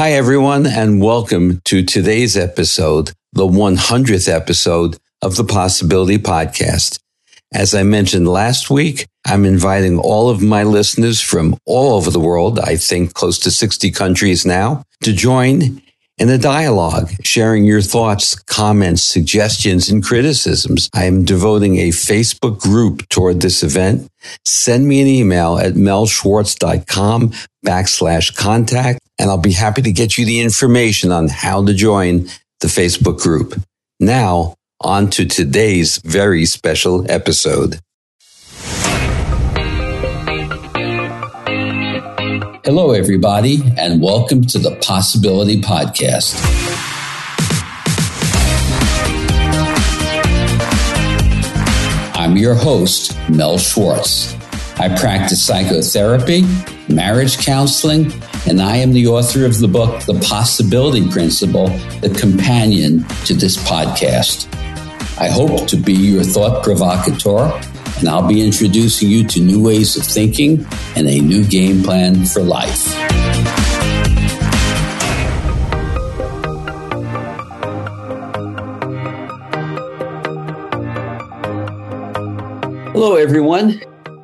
[0.00, 6.98] Hi, everyone, and welcome to today's episode, the 100th episode of the Possibility Podcast.
[7.52, 12.18] As I mentioned last week, I'm inviting all of my listeners from all over the
[12.18, 15.82] world, I think close to 60 countries now, to join
[16.16, 20.88] in a dialogue, sharing your thoughts, comments, suggestions, and criticisms.
[20.94, 24.08] I am devoting a Facebook group toward this event.
[24.46, 27.32] Send me an email at melschwartz.com
[27.66, 32.26] backslash contact, and I'll be happy to get you the information on how to join
[32.60, 33.54] the Facebook group.
[34.00, 37.80] Now, on to today's very special episode.
[42.64, 46.40] Hello, everybody, and welcome to the Possibility Podcast.
[52.14, 54.34] I'm your host, Mel Schwartz.
[54.78, 56.46] I practice psychotherapy,
[56.88, 58.10] marriage counseling,
[58.48, 61.68] and I am the author of the book, The Possibility Principle,
[62.00, 64.46] the companion to this podcast.
[65.20, 67.52] I hope to be your thought provocateur,
[67.98, 72.24] and I'll be introducing you to new ways of thinking and a new game plan
[72.24, 72.94] for life.
[82.92, 83.80] Hello, everyone.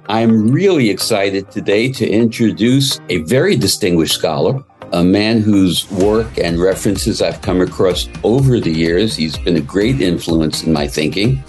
[0.09, 6.61] I'm really excited today to introduce a very distinguished scholar a man whose work and
[6.61, 9.17] references I've come across over the years.
[9.17, 11.43] He's been a great influence in my thinking.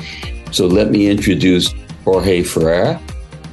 [0.51, 2.99] So let me introduce Jorge Ferrer.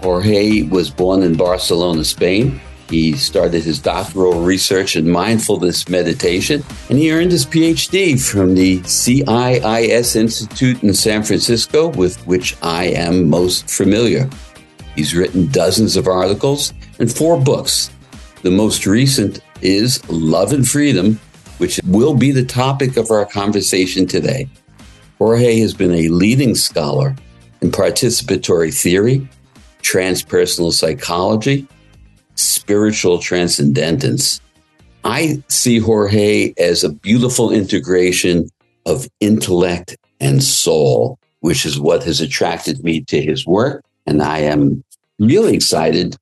[0.03, 2.61] Jorge was born in Barcelona, Spain.
[2.89, 8.81] He started his doctoral research in mindfulness meditation, and he earned his PhD from the
[8.81, 14.29] CIIS Institute in San Francisco, with which I am most familiar.
[14.95, 17.91] He's written dozens of articles and four books.
[18.42, 21.19] The most recent is love and freedom,
[21.59, 24.48] which will be the topic of our conversation today.
[25.19, 27.17] Jorge has been a leading scholar
[27.61, 29.27] in participatory theory,
[29.83, 31.67] transpersonal psychology,
[32.35, 34.40] spiritual transcendence.
[35.05, 38.48] I see Jorge as a beautiful integration
[38.86, 43.85] of intellect and soul, which is what has attracted me to his work.
[44.07, 44.85] And I am
[45.19, 46.17] really excited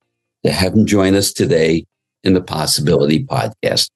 [0.45, 1.85] to have him join us today
[2.23, 3.89] in the Possibility Podcast.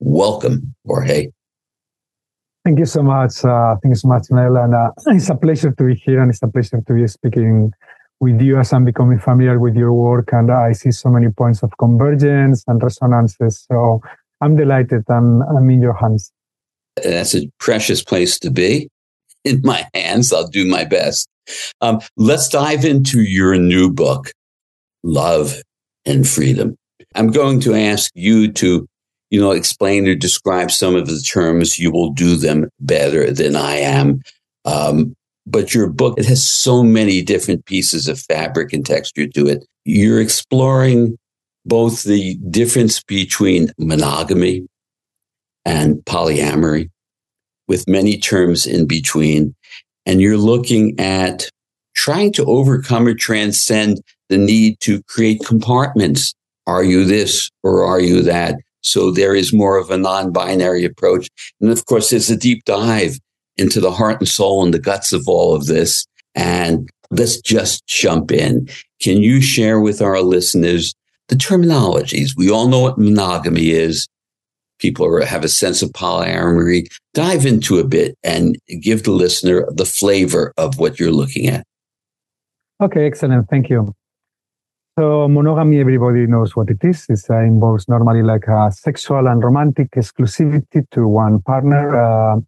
[0.00, 1.30] Welcome, Jorge.
[2.64, 3.44] Thank you so much.
[3.44, 4.56] Uh, thank you so much, Mel.
[4.56, 7.72] And uh, it's a pleasure to be here and it's a pleasure to be speaking
[8.20, 10.30] with you as I'm becoming familiar with your work.
[10.32, 13.66] And I see so many points of convergence and resonances.
[13.70, 14.00] So
[14.40, 16.32] I'm delighted I'm, I'm in your hands.
[16.96, 18.88] That's a precious place to be.
[19.44, 21.28] In my hands, I'll do my best.
[21.80, 24.32] Um, let's dive into your new book,
[25.02, 25.62] Love
[26.04, 26.76] and Freedom.
[27.14, 28.86] I'm going to ask you to,
[29.30, 31.78] you know, explain or describe some of the terms.
[31.78, 34.22] You will do them better than I am.
[34.64, 35.14] Um,
[35.46, 39.64] but your book, it has so many different pieces of fabric and texture to it.
[39.84, 41.18] You're exploring
[41.66, 44.66] both the difference between monogamy
[45.64, 46.90] and polyamory
[47.68, 49.54] with many terms in between.
[50.06, 51.48] And you're looking at
[51.94, 56.34] trying to overcome or transcend the need to create compartments
[56.66, 58.56] are you this or are you that?
[58.80, 61.28] So there is more of a non binary approach.
[61.60, 63.18] And of course, there's a deep dive
[63.56, 66.06] into the heart and soul and the guts of all of this.
[66.34, 68.68] And let's just jump in.
[69.00, 70.94] Can you share with our listeners
[71.28, 72.30] the terminologies?
[72.36, 74.06] We all know what monogamy is.
[74.78, 76.86] People are, have a sense of polyamory.
[77.14, 81.64] Dive into a bit and give the listener the flavor of what you're looking at.
[82.80, 83.48] Okay, excellent.
[83.48, 83.94] Thank you.
[84.98, 87.06] So monogamy, everybody knows what it is.
[87.08, 91.96] It uh, involves normally like a sexual and romantic exclusivity to one partner.
[91.96, 92.40] Uh,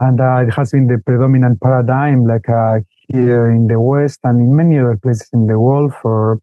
[0.00, 2.78] and uh, it has been the predominant paradigm like uh,
[3.08, 6.38] here in the West and in many other places in the world for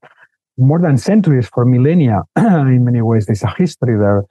[0.58, 2.24] more than centuries, for millennia.
[2.36, 4.24] in many ways, there's a history there.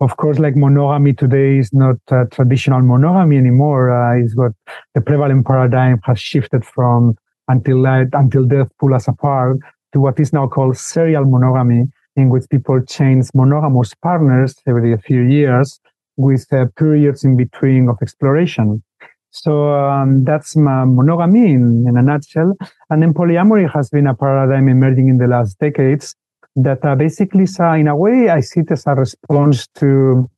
[0.00, 1.96] Of course, like monogamy today is not
[2.30, 3.90] traditional monogamy anymore.
[3.90, 4.52] Uh, it's got
[4.94, 7.16] the prevalent paradigm has shifted from
[7.48, 9.58] until light, until death pull us apart
[9.92, 15.22] to what is now called serial monogamy, in which people change monogamous partners every few
[15.22, 15.80] years
[16.16, 18.82] with uh, periods in between of exploration.
[19.30, 22.54] So um, that's monogamy in, in, a nutshell.
[22.90, 26.14] And then polyamory has been a paradigm emerging in the last decades
[26.62, 30.28] that uh, basically, uh, in a way, I see it as a response to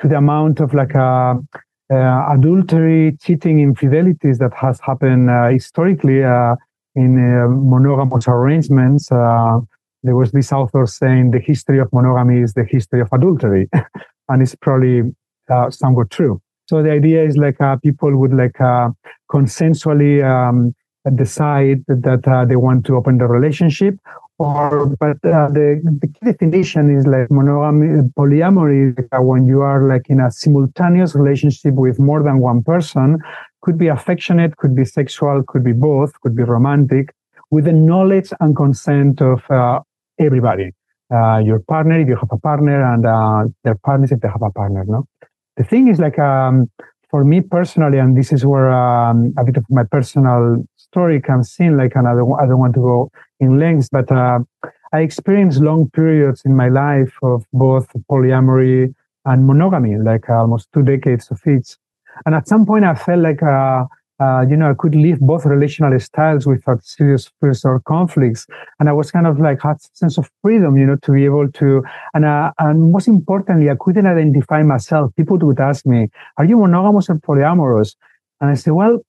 [0.00, 5.48] to the amount of like a uh, uh, adultery, cheating, infidelities that has happened uh,
[5.48, 6.22] historically
[6.96, 9.60] in uh, monogamous arrangements, uh,
[10.02, 13.68] there was this author saying the history of monogamy is the history of adultery.
[14.28, 15.02] and it's probably
[15.50, 16.40] uh, somewhat true.
[16.68, 18.90] So the idea is like uh, people would like uh,
[19.30, 20.74] consensually um,
[21.14, 23.96] decide that uh, they want to open the relationship,
[24.38, 28.96] or but uh, the, the key definition is like monogamy, polyamory.
[29.12, 33.18] Uh, when you are like in a simultaneous relationship with more than one person,
[33.62, 37.14] could be affectionate, could be sexual, could be both, could be romantic,
[37.50, 39.42] with the knowledge and consent of
[40.18, 40.72] everybody.
[41.10, 44.84] your partner, if you have a partner, and their partners if they have a partner.
[44.86, 45.06] No,
[45.56, 46.70] the thing is like um,
[47.10, 51.54] for me personally, and this is where um, a bit of my personal story comes
[51.58, 51.76] in.
[51.76, 53.10] Like, and I don't, I don't want to go
[53.40, 54.40] in lengths, but uh,
[54.92, 58.94] I experienced long periods in my life of both polyamory
[59.24, 61.76] and monogamy, like almost two decades of each.
[62.24, 63.84] And at some point, I felt like uh,
[64.18, 68.46] uh, you know, I could live both relational styles without serious fears or conflicts.
[68.80, 71.24] And I was kind of like had a sense of freedom, you know, to be
[71.26, 71.84] able to,
[72.14, 75.14] and, uh, and most importantly, I couldn't identify myself.
[75.16, 77.94] People would ask me, are you monogamous or polyamorous?
[78.40, 79.00] And I said, well,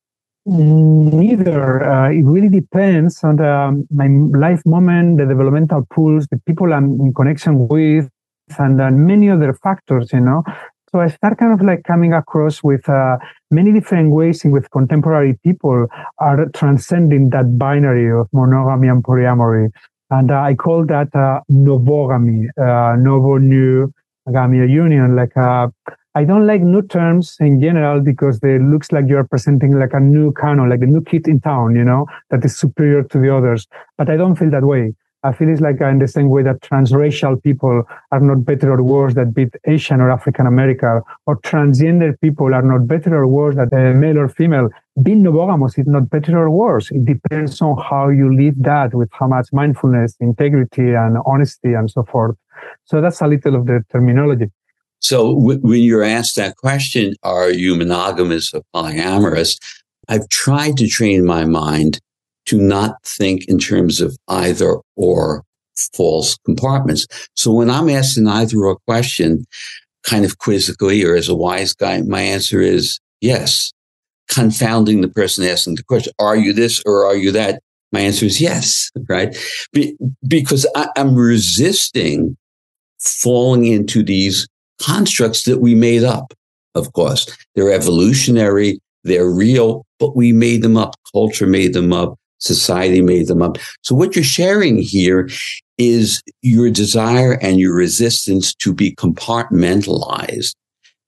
[0.47, 1.83] neither.
[1.83, 4.07] Uh, it really depends on the, my
[4.37, 8.09] life moment, the developmental pools, the people I'm in connection with,
[8.57, 10.43] and uh, many other factors, you know.
[10.91, 13.17] So I start kind of like coming across with uh,
[13.51, 15.87] many different ways in which contemporary people
[16.19, 19.69] are transcending that binary of monogamy and polyamory.
[20.09, 23.91] And uh, I call that uh, novogamy, uh, novo new
[24.29, 25.17] agamy union.
[25.17, 25.67] Like, uh,
[26.17, 29.99] I don't like new terms in general because they looks like you're presenting like a
[29.99, 33.29] new canon, like a new kid in town, you know, that is superior to the
[33.37, 33.67] others.
[33.99, 34.95] But I don't feel that way.
[35.21, 38.81] I feel it's like in the same way that transracial people are not better or
[38.81, 43.55] worse than beat Asian or African American, or transgender people are not better or worse
[43.55, 44.69] than a uh, male or female.
[45.03, 46.89] Being monogamous is not better or worse.
[46.89, 51.91] It depends on how you live that with how much mindfulness, integrity, and honesty, and
[51.91, 52.35] so forth.
[52.85, 54.49] So that's a little of the terminology.
[54.99, 59.57] So w- when you're asked that question, are you monogamous or polyamorous?
[60.09, 61.99] I've tried to train my mind
[62.47, 65.43] to not think in terms of either or
[65.93, 67.05] false compartments.
[67.35, 69.45] So when I'm asked an either or question,
[70.03, 73.73] kind of quizzically or as a wise guy, my answer is yes.
[74.29, 77.61] Confounding the person asking the question, are you this or are you that?
[77.91, 79.37] My answer is yes, right?
[79.71, 79.95] Be-
[80.27, 82.35] because I- I'm resisting
[82.99, 84.47] falling into these
[84.81, 86.33] constructs that we made up,
[86.75, 87.27] of course.
[87.55, 90.95] They're evolutionary, they're real, but we made them up.
[91.11, 92.15] Culture made them up.
[92.39, 93.57] Society made them up.
[93.81, 95.29] So what you're sharing here
[95.77, 100.53] is your desire and your resistance to be compartmentalized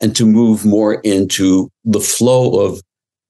[0.02, 2.82] and to move more into the flow of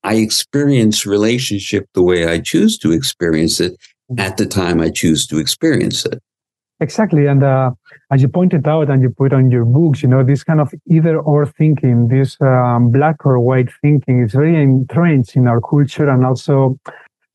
[0.03, 3.75] I experience relationship the way I choose to experience it
[4.17, 6.19] at the time I choose to experience it.
[6.81, 7.27] Exactly.
[7.27, 7.71] And uh,
[8.09, 10.73] as you pointed out and you put on your books, you know, this kind of
[10.89, 16.09] either or thinking, this um, black or white thinking is very entrenched in our culture
[16.09, 16.79] and also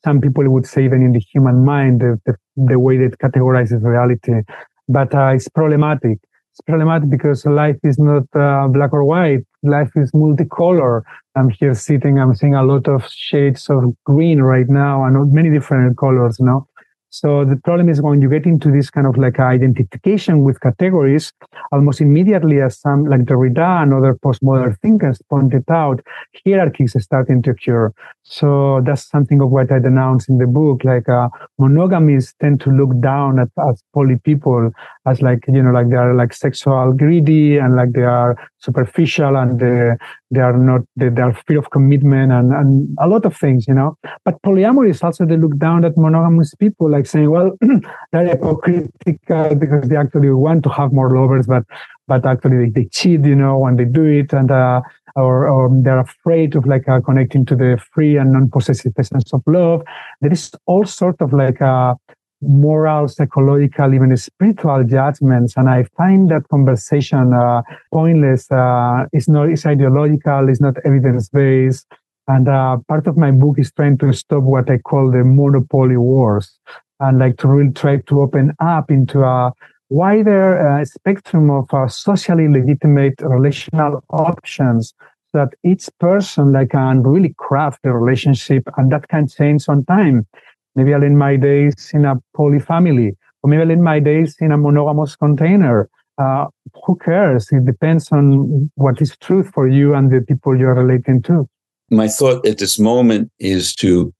[0.02, 3.82] some people would say even in the human mind, the, the, the way that categorizes
[3.82, 4.42] reality.
[4.88, 6.18] But uh, it's problematic.
[6.52, 9.44] It's problematic because life is not uh, black or white.
[9.62, 11.02] Life is multicolor.
[11.34, 15.50] I'm here sitting, I'm seeing a lot of shades of green right now and many
[15.50, 16.66] different colors, you know.
[17.14, 21.32] So the problem is when you get into this kind of like identification with categories,
[21.70, 26.04] almost immediately as some like Derrida and other postmodern thinkers pointed out,
[26.44, 27.92] hierarchies are starting to occur.
[28.26, 30.82] So that's something of what I denounce in the book.
[30.82, 31.28] Like uh,
[31.60, 34.70] monogamies tend to look down at as poly people
[35.06, 39.36] as like you know like they are like sexual greedy and like they are superficial
[39.36, 39.92] and they,
[40.30, 43.68] they are not they, they are fear of commitment and and a lot of things
[43.68, 43.98] you know.
[44.24, 47.52] But polyamory is also they look down at monogamous people like saying well
[48.12, 51.64] they're hypocritical because they actually want to have more lovers but
[52.08, 54.50] but actually they, they cheat you know when they do it and.
[54.50, 54.80] Uh,
[55.16, 59.42] or, or they're afraid of like uh, connecting to the free and non-possessive essence of
[59.46, 59.82] love.
[60.20, 61.94] There is all sort of like uh,
[62.42, 68.50] moral, psychological, even spiritual judgments, and I find that conversation uh, pointless.
[68.50, 70.48] Uh, it's not it's ideological.
[70.48, 71.86] It's not evidence based.
[72.26, 75.96] And uh, part of my book is trying to stop what I call the monopoly
[75.96, 76.58] wars,
[77.00, 79.52] and like to really try to open up into a
[79.94, 84.92] wider uh, spectrum of uh, socially legitimate relational options
[85.32, 90.26] that each person like can really craft the relationship and that can change on time.
[90.74, 94.36] Maybe i'll end my days in a poly family or maybe i'll end my days
[94.40, 95.88] in a monogamous container.
[96.18, 96.46] Uh,
[96.84, 97.48] who cares?
[97.50, 101.48] It depends on what is truth for you and the people you're relating to.
[101.90, 104.12] My thought at this moment is to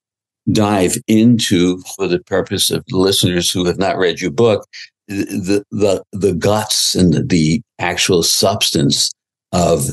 [0.53, 4.67] dive into for the purpose of listeners who have not read your book
[5.09, 9.11] the the the guts and the actual substance
[9.53, 9.89] of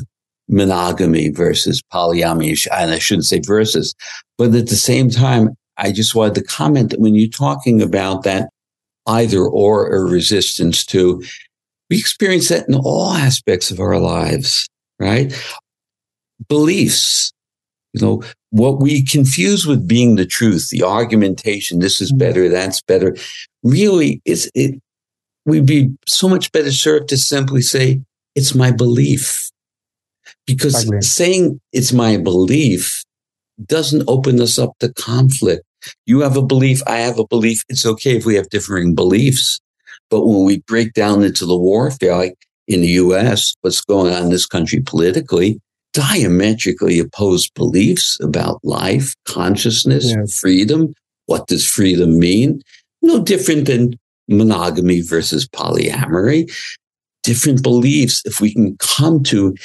[0.48, 2.68] monogamy versus polyamory.
[2.72, 3.96] And I shouldn't say versus,
[4.38, 8.24] but at the same time, I just wanted to comment that when you're talking about
[8.24, 8.50] that
[9.08, 11.24] either or or resistance to,
[11.90, 14.68] we experience that in all aspects of our lives,
[15.00, 15.34] right?
[16.48, 17.32] Beliefs,
[17.94, 22.20] you know, what we confuse with being the truth, the argumentation, this is mm-hmm.
[22.20, 23.16] better, that's better,
[23.64, 24.80] really is it,
[25.46, 28.02] we'd be so much better served to simply say,
[28.36, 29.50] it's my belief.
[30.48, 33.04] Because saying it's my belief
[33.66, 35.64] doesn't open us up to conflict.
[36.06, 37.64] You have a belief, I have a belief.
[37.70, 39.60] It's okay if we have differing beliefs.
[40.10, 44.24] But when we break down into the warfare, like in the US, what's going on
[44.24, 45.60] in this country politically,
[45.94, 50.40] diametrically opposed beliefs about life, consciousness, yes.
[50.40, 50.94] freedom.
[51.26, 52.62] What does freedom mean?
[53.02, 54.00] No different than
[54.32, 56.52] monogamy versus polyamory.
[57.24, 58.22] Different beliefs.
[58.26, 59.56] If we can come to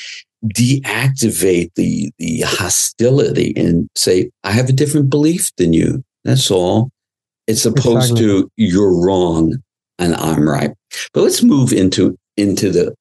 [0.44, 6.04] deactivate the, the hostility and say, I have a different belief than you.
[6.25, 6.90] That's all.
[7.46, 8.20] It's opposed exactly.
[8.23, 9.56] to you're wrong
[9.99, 10.73] and I'm right.
[11.12, 12.94] But let's move into, into the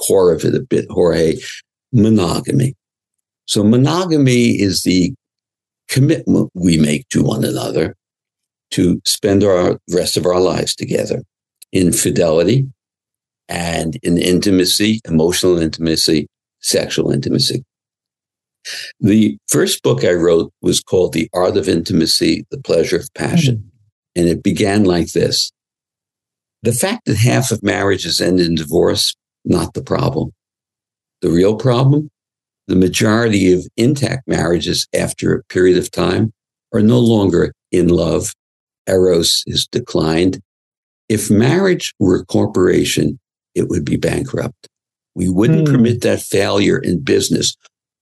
[0.00, 1.36] core of it a bit, Jorge
[1.92, 2.74] monogamy.
[3.46, 5.14] So monogamy is the
[5.88, 7.94] commitment we make to one another
[8.72, 11.22] to spend our rest of our lives together
[11.72, 12.66] in fidelity
[13.48, 16.26] and in intimacy, emotional intimacy,
[16.60, 17.64] sexual intimacy.
[19.00, 23.56] The first book I wrote was called The Art of Intimacy, The Pleasure of Passion.
[23.56, 23.68] Mm-hmm.
[24.16, 25.50] And it began like this.
[26.62, 30.32] The fact that half of marriages end in divorce, not the problem.
[31.20, 32.10] The real problem?
[32.68, 36.32] The majority of intact marriages after a period of time
[36.72, 38.32] are no longer in love.
[38.88, 40.40] Eros is declined.
[41.08, 43.18] If marriage were a corporation,
[43.54, 44.68] it would be bankrupt.
[45.14, 45.72] We wouldn't mm.
[45.72, 47.56] permit that failure in business.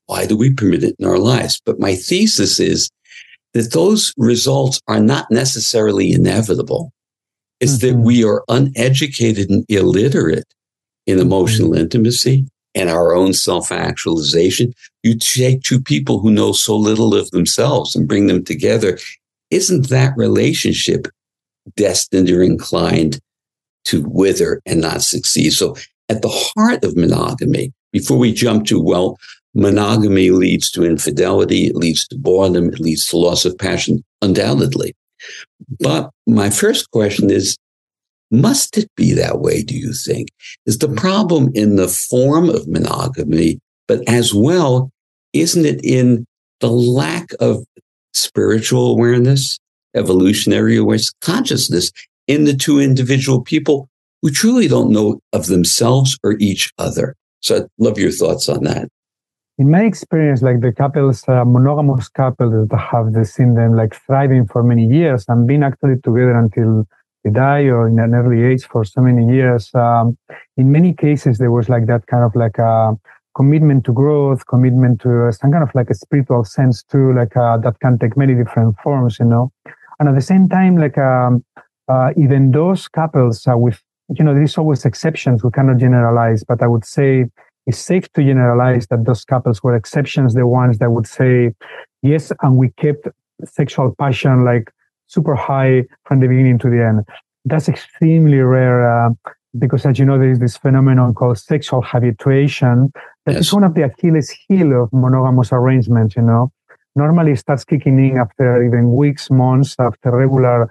[0.06, 1.60] Why do we permit it in our lives?
[1.64, 2.90] But my thesis is
[3.54, 6.92] that those results are not necessarily inevitable.
[7.60, 7.98] It's mm-hmm.
[7.98, 10.46] that we are uneducated and illiterate
[11.06, 11.80] in emotional mm-hmm.
[11.80, 14.72] intimacy, and our own self actualization.
[15.02, 18.98] You take two people who know so little of themselves and bring them together.
[19.52, 21.06] Isn't that relationship
[21.76, 23.20] destined or inclined
[23.84, 25.50] to wither and not succeed?
[25.52, 25.76] So,
[26.08, 29.18] at the heart of monogamy, before we jump to, well,
[29.54, 34.94] monogamy leads to infidelity, it leads to boredom, it leads to loss of passion, undoubtedly.
[35.80, 37.56] But my first question is
[38.30, 40.28] must it be that way, do you think?
[40.64, 44.90] Is the problem in the form of monogamy, but as well,
[45.34, 46.24] isn't it in
[46.60, 47.62] the lack of
[48.12, 49.58] spiritual awareness,
[49.94, 51.92] evolutionary awareness, consciousness
[52.26, 53.88] in the two individual people
[54.22, 57.14] who truly don't know of themselves or each other?
[57.40, 58.88] So I'd love your thoughts on that.
[59.58, 64.46] In my experience, like the couples, uh, monogamous couples that have seen them like thriving
[64.46, 66.86] for many years and been actually together until
[67.22, 69.72] they die or in an early age for so many years.
[69.74, 70.16] Um,
[70.56, 72.96] in many cases, there was like that kind of like a
[73.34, 77.56] commitment to growth, commitment to some kind of like a spiritual sense too, like uh,
[77.58, 79.52] that can take many different forms, you know.
[79.98, 81.44] And at the same time, like um,
[81.88, 83.80] uh, even those couples uh, with,
[84.16, 85.42] you know, there's always exceptions.
[85.42, 87.26] We cannot generalize, but I would say
[87.66, 91.52] it's safe to generalize that those couples were exceptions, the ones that would say,
[92.02, 93.06] yes, and we kept
[93.44, 94.70] sexual passion like
[95.06, 97.06] super high from the beginning to the end.
[97.44, 99.10] That's extremely rare uh,
[99.58, 102.92] because, as you know, there is this phenomenon called sexual habituation
[103.26, 103.42] That yes.
[103.42, 106.16] is one of the Achilles heel of monogamous arrangements.
[106.16, 106.52] You know,
[106.96, 110.70] normally it starts kicking in after even weeks, months after regular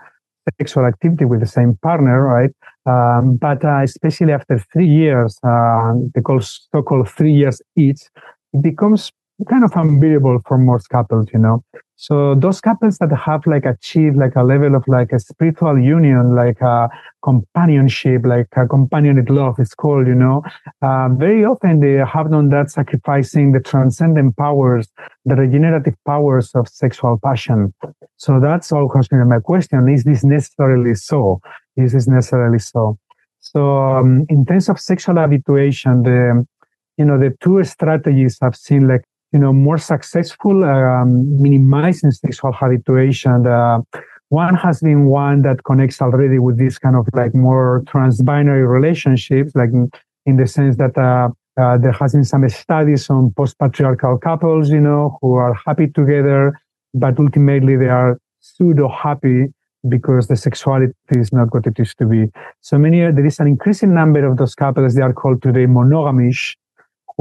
[0.59, 2.51] sexual activity with the same partner, right?
[2.85, 8.01] Um, but uh, especially after three years, uh, they call so-called three years each,
[8.53, 9.11] it becomes
[9.49, 11.63] kind of unbearable for most couples, you know.
[12.01, 16.33] So those couples that have like achieved like a level of like a spiritual union,
[16.35, 16.89] like a
[17.21, 20.41] companionship, like a companionate love is called, you know,
[20.81, 24.87] uh, very often they have done that sacrificing the transcendent powers,
[25.25, 27.71] the regenerative powers of sexual passion.
[28.17, 29.87] So that's all concerning my question.
[29.87, 31.39] Is this necessarily so?
[31.77, 32.97] Is this necessarily so?
[33.41, 36.47] So um, in terms of sexual habituation, the
[36.97, 42.51] you know the two strategies I've seen like you know, more successful um, minimizing sexual
[42.51, 43.47] habituation.
[43.47, 43.81] Uh,
[44.29, 49.51] one has been one that connects already with this kind of like more trans-binary relationships,
[49.55, 49.71] like
[50.25, 51.29] in, the sense that uh,
[51.61, 56.57] uh, there has been some studies on post-patriarchal couples, you know, who are happy together,
[56.93, 59.47] but ultimately they are pseudo happy
[59.89, 62.27] because the sexuality is not what it used to be.
[62.61, 64.95] So many, there is an increasing number of those couples.
[64.95, 66.55] They are called today monogamish,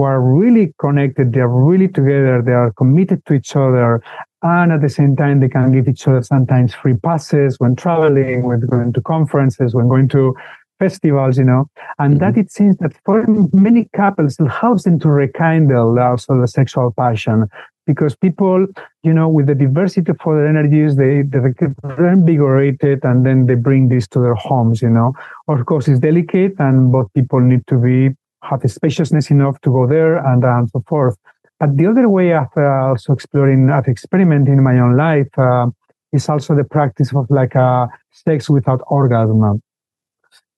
[0.01, 4.03] who are really connected, they are really together, they are committed to each other,
[4.43, 8.43] and at the same time, they can give each other sometimes free passes when traveling,
[8.45, 10.35] when going to conferences, when going to
[10.79, 11.67] festivals, you know,
[11.99, 12.25] and mm-hmm.
[12.25, 16.95] that it seems that for many couples, it helps them to rekindle also the sexual
[16.97, 17.47] passion
[17.87, 18.67] because people,
[19.03, 23.55] you know, with the diversity of their energies, they, they get reinvigorated and then they
[23.55, 25.13] bring this to their homes, you know.
[25.49, 29.87] Of course, it's delicate and both people need to be, have spaciousness enough to go
[29.87, 31.17] there and, and so forth.
[31.59, 35.67] But the other way of uh, also exploring, of experimenting in my own life, uh,
[36.13, 39.61] is also the practice of like uh, sex without orgasm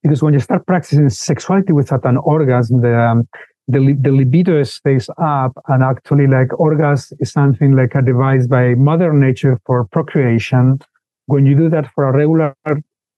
[0.03, 3.29] because when you start practicing sexuality without an orgasm, the um,
[3.69, 8.75] the, the libido stays up, and actually, like orgasm is something like a device by
[8.75, 10.81] Mother Nature for procreation.
[11.27, 12.57] When you do that for a regular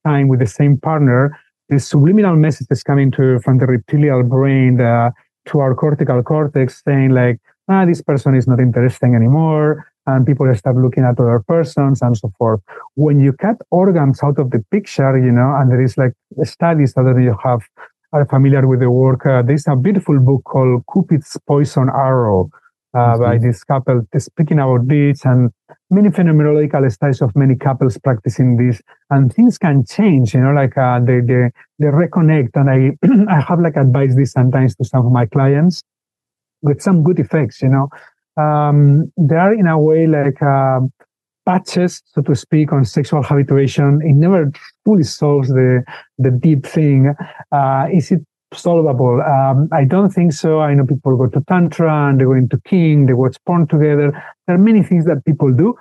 [0.06, 5.12] time with the same partner, the subliminal message coming to from the reptilian brain the,
[5.47, 10.52] to our cortical cortex, saying like, ah, this person is not interesting anymore and people
[10.54, 12.61] start looking at other persons and so forth.
[12.94, 16.12] When you cut organs out of the picture, you know, and there is like
[16.44, 17.62] studies that you have
[18.12, 19.26] are familiar with the work.
[19.26, 22.49] Uh, there's a beautiful book called Cupid's Poison Arrow
[22.94, 23.22] mm-hmm.
[23.22, 25.50] by this couple speaking about this and
[25.90, 30.76] many phenomenological studies of many couples practicing this and things can change, you know, like
[30.78, 32.50] uh, they, they, they reconnect.
[32.54, 35.82] And I, I have like advised this sometimes to some of my clients
[36.62, 37.88] with some good effects, you know,
[38.36, 40.80] um, they are in a way like uh,
[41.46, 44.00] patches, so to speak, on sexual habituation.
[44.02, 44.50] It never
[44.84, 45.84] fully solves the
[46.18, 47.14] the deep thing.
[47.52, 48.22] Uh, is it
[48.56, 49.20] solvable?
[49.23, 50.61] Um, I don't think so.
[50.61, 54.11] I know people go to tantra and they go into king, they watch porn together.
[54.46, 55.76] There are many things that people do,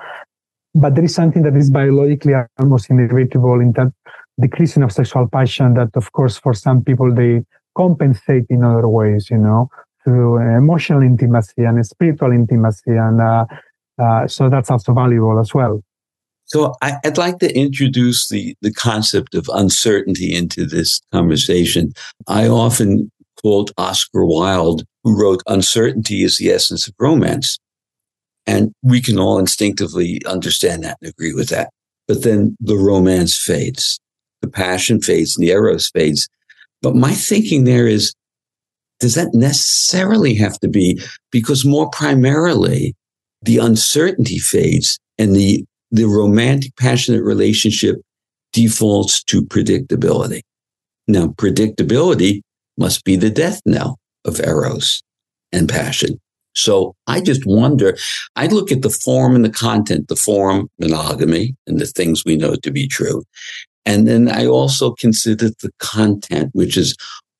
[0.75, 3.92] but there is something that is biologically almost inevitable in that
[4.39, 5.75] decreasing of sexual passion.
[5.75, 7.44] That, of course, for some people they
[7.75, 9.30] compensate in other ways.
[9.30, 9.70] You know
[10.03, 12.92] through emotional intimacy and spiritual intimacy.
[12.92, 13.46] And uh,
[14.01, 15.82] uh, so that's also valuable as well.
[16.45, 21.93] So I, would like to introduce the, the concept of uncertainty into this conversation.
[22.27, 27.58] I often quote Oscar Wilde, who wrote, Uncertainty is the essence of romance.
[28.45, 31.69] And we can all instinctively understand that and agree with that.
[32.08, 33.99] But then the romance fades,
[34.41, 36.27] the passion fades, and the eros fades.
[36.82, 38.13] But my thinking there is
[38.99, 41.01] does that necessarily have to be?
[41.29, 42.95] Because more primarily,
[43.41, 48.01] the uncertainty fades and the, the romantic, passionate relationship
[48.51, 50.41] defaults to predictability.
[51.08, 52.41] Now, predictability
[52.77, 55.03] must be the death knell of eros
[55.51, 56.19] and passion.
[56.56, 57.97] So I just wonder,
[58.36, 62.38] I look at the form and the content, the form, monogamy, and the things we
[62.38, 63.23] know to be true.
[63.86, 66.95] And then I also consider the content, which is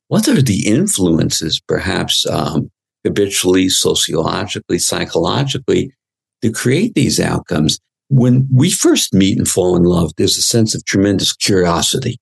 [0.10, 2.70] what are the influences, perhaps um,
[3.04, 5.92] habitually, sociologically, psychologically,
[6.42, 7.80] to create these outcomes?
[8.16, 12.20] When we first meet and fall in love, there's a sense of tremendous curiosity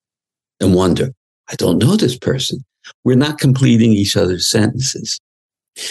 [0.61, 1.09] and wonder.
[1.49, 2.63] I don't know this person.
[3.03, 5.19] We're not completing each other's sentences.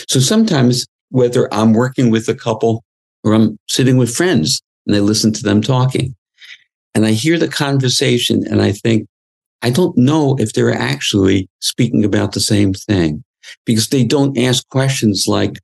[0.08, 2.82] So sometimes, whether I'm working with a couple
[3.24, 6.16] or I'm sitting with friends and I listen to them talking
[6.94, 9.06] and I hear the conversation and I think,
[9.60, 13.22] I don't know if they're actually speaking about the same thing
[13.66, 15.58] because they don't ask questions like,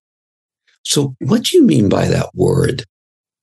[0.82, 2.84] so what do you mean by that word?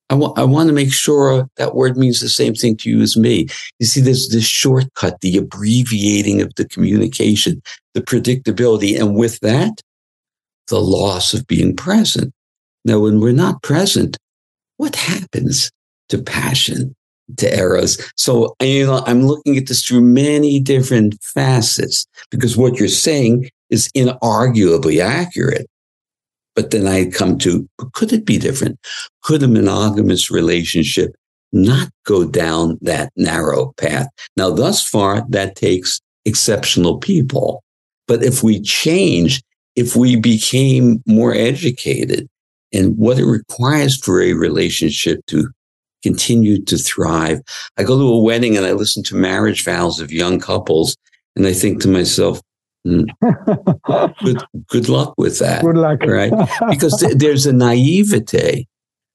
[0.10, 3.02] I, wa- I want to make sure that word means the same thing to you
[3.02, 3.48] as me.
[3.80, 7.62] You see, there's this shortcut, the abbreviating of the communication,
[7.94, 9.00] the predictability.
[9.00, 9.82] And with that,
[10.68, 12.34] the loss of being present.
[12.86, 14.18] Now, when we're not present,
[14.78, 15.72] what happens
[16.10, 16.96] to passion?
[17.38, 17.98] to eros.
[18.18, 23.50] So, you know, I'm looking at this through many different facets because what you're saying
[23.70, 25.68] is inarguably accurate.
[26.56, 28.80] But then I come to, could it be different?
[29.24, 31.16] Could a monogamous relationship
[31.52, 34.08] not go down that narrow path?
[34.38, 37.64] Now, thus far, that takes exceptional people.
[38.08, 39.42] But if we change,
[39.76, 42.28] if we became more educated
[42.72, 45.50] and what it requires for a relationship to
[46.04, 47.42] continue to thrive.
[47.78, 50.98] I go to a wedding and I listen to marriage vows of young couples
[51.36, 52.42] and I think to myself,
[52.86, 55.64] mm, good, good luck with that.
[55.64, 56.04] Good luck.
[56.04, 56.32] Right.
[56.70, 58.68] Because th- there's a naivete,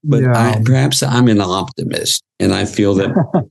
[0.04, 0.56] but yeah.
[0.56, 3.10] I, perhaps I'm an optimist and I feel that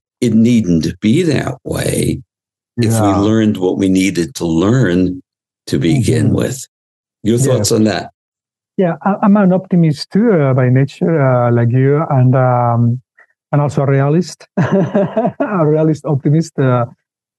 [0.21, 2.21] it needn't be that way
[2.77, 3.01] if yeah.
[3.01, 5.21] we learned what we needed to learn
[5.67, 6.35] to begin mm-hmm.
[6.35, 6.65] with.
[7.23, 8.11] Your thoughts on that?
[8.77, 13.01] Yeah, I'm an optimist too uh, by nature, uh, like you, and um,
[13.51, 16.57] and also a realist, a realist optimist.
[16.59, 16.85] Uh,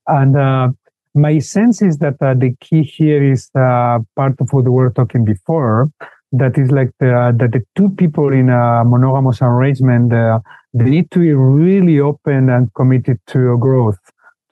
[0.08, 0.70] and uh,
[1.18, 4.90] my sense is that uh, the key here is uh, part of what we were
[4.90, 5.90] talking before.
[6.32, 10.40] That is like the, uh, that the two people in a monogamous arrangement, uh,
[10.74, 13.98] they need to be really open and committed to growth,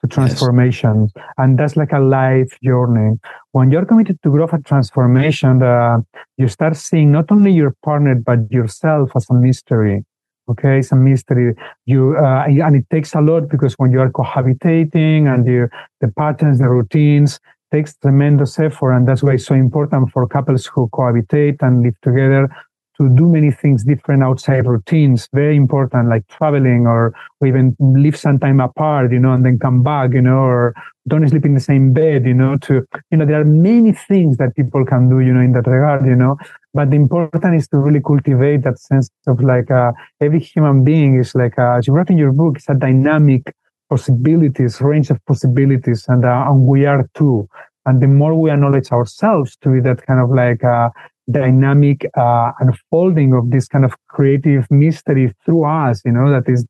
[0.01, 1.11] to transformation.
[1.15, 1.25] Yes.
[1.37, 3.19] And that's like a life journey.
[3.51, 5.99] When you're committed to growth and transformation, uh,
[6.37, 10.03] you start seeing not only your partner, but yourself as a mystery
[10.49, 10.79] okay?
[10.79, 11.55] It's a mystery.
[11.85, 16.59] You uh, and it takes a lot because when you are cohabitating and the patterns
[16.59, 17.39] the routines
[17.71, 21.95] takes tremendous effort and that's why it's so important for couples who cohabitate and live
[22.01, 22.49] together
[22.97, 27.13] to do many things different outside routines very important like traveling or,
[27.45, 30.73] even live some time apart you know and then come back you know or
[31.07, 34.37] don't sleep in the same bed you know to you know there are many things
[34.37, 36.35] that people can do you know in that regard you know.
[36.73, 41.19] But the important is to really cultivate that sense of like uh, every human being
[41.19, 43.53] is like uh, as you wrote in your book it's a dynamic
[43.89, 47.47] possibilities range of possibilities and, uh, and we are too.
[47.85, 50.89] And the more we acknowledge ourselves to be that kind of like uh,
[51.29, 56.65] dynamic uh, unfolding of this kind of creative mystery through us, you know, that is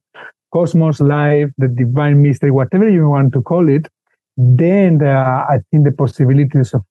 [0.53, 3.87] cosmos, life, the divine mystery, whatever you want to call it,
[4.37, 6.83] then the, I think the possibilities of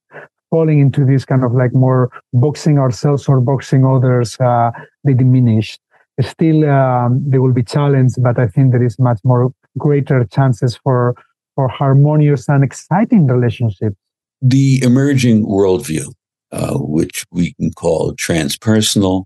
[0.51, 4.71] falling into this kind of like more boxing ourselves or boxing others, uh,
[5.05, 5.79] they diminish.
[6.21, 10.79] Still, um, they will be challenged, but I think there is much more greater chances
[10.83, 11.15] for
[11.55, 13.97] for harmonious and exciting relationships.
[14.41, 16.13] The emerging worldview
[16.53, 19.25] uh, which we can call transpersonal.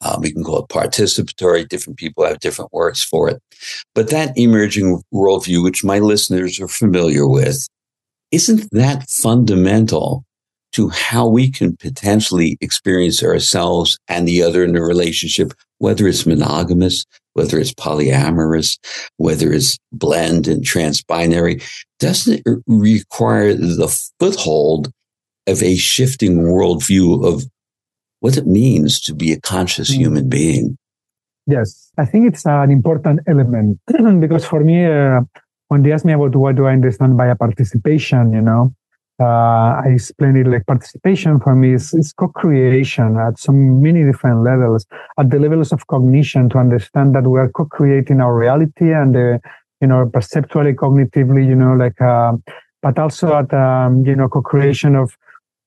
[0.00, 1.68] Uh, we can call it participatory.
[1.68, 3.40] Different people have different words for it.
[3.94, 7.66] But that emerging worldview, which my listeners are familiar with,
[8.30, 10.24] isn't that fundamental
[10.72, 16.26] to how we can potentially experience ourselves and the other in a relationship, whether it's
[16.26, 18.78] monogamous, whether it's polyamorous,
[19.16, 21.62] whether it's blend and transbinary,
[21.98, 24.90] doesn't it require the foothold
[25.46, 27.44] of a shifting worldview of
[28.20, 29.98] what it means to be a conscious mm.
[29.98, 30.76] human being.
[31.46, 33.78] Yes, I think it's an important element
[34.20, 35.20] because for me, uh,
[35.68, 38.74] when they ask me about what do I understand by a participation, you know,
[39.18, 44.42] uh, I explain it like participation for me is, is co-creation at so many different
[44.42, 44.86] levels.
[45.18, 49.38] At the levels of cognition, to understand that we are co-creating our reality and, uh,
[49.80, 52.32] you know, perceptually, cognitively, you know, like, uh,
[52.82, 55.16] but also at, um, you know, co-creation of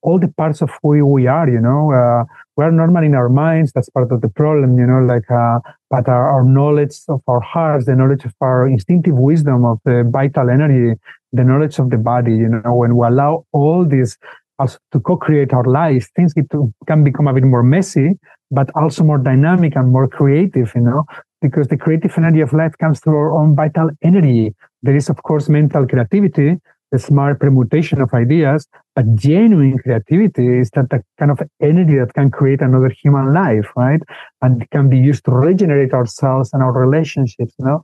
[0.02, 2.24] all the parts of who we are, you know, uh,
[2.56, 3.72] we're normal in our minds.
[3.72, 5.60] That's part of the problem, you know, like, uh,
[5.90, 10.08] but our, our, knowledge of our hearts, the knowledge of our instinctive wisdom of the
[10.10, 10.98] vital energy,
[11.32, 14.16] the knowledge of the body, you know, when we allow all this
[14.58, 18.18] us to co-create our lives, things to, can become a bit more messy,
[18.50, 21.04] but also more dynamic and more creative, you know,
[21.40, 24.54] because the creative energy of life comes through our own vital energy.
[24.82, 26.58] There is, of course, mental creativity,
[26.98, 32.30] smart permutation of ideas, but genuine creativity is that the kind of energy that can
[32.30, 34.00] create another human life, right?
[34.42, 37.82] And can be used to regenerate ourselves and our relationships, you know?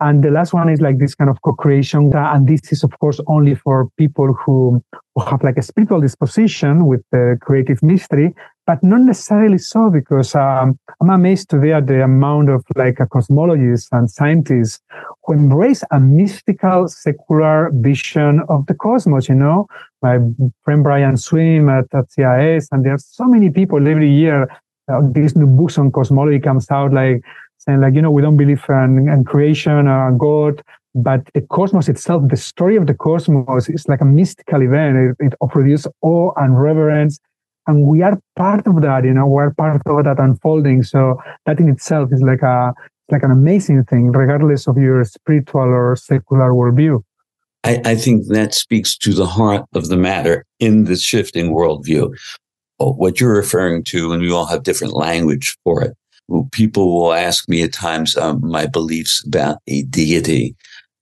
[0.00, 2.12] And the last one is like this kind of co-creation.
[2.14, 4.82] And this is, of course, only for people who,
[5.14, 8.34] who have like a spiritual disposition with the creative mystery,
[8.68, 13.88] but not necessarily so because um, I'm amazed today at the amount of like cosmologists
[13.92, 14.80] and scientists
[15.24, 19.68] who embrace a mystical secular vision of the cosmos, you know,
[20.02, 20.18] my
[20.64, 24.46] friend Brian Swimme at, at CIS, and there are so many people every year.
[24.92, 27.22] Uh, these new books on cosmology comes out like
[27.56, 30.62] saying like you know we don't believe in, in creation or God,
[30.94, 35.16] but the cosmos itself, the story of the cosmos is like a mystical event.
[35.20, 37.18] It, it produces awe and reverence,
[37.68, 39.04] and we are part of that.
[39.04, 40.82] You know, we're part of that unfolding.
[40.82, 42.74] So that in itself is like a
[43.10, 47.02] like an amazing thing, regardless of your spiritual or secular worldview.
[47.64, 52.14] I, I think that speaks to the heart of the matter in this shifting worldview.
[52.80, 55.96] Oh, what you're referring to, and we all have different language for it.
[56.52, 60.54] People will ask me at times um, my beliefs about a deity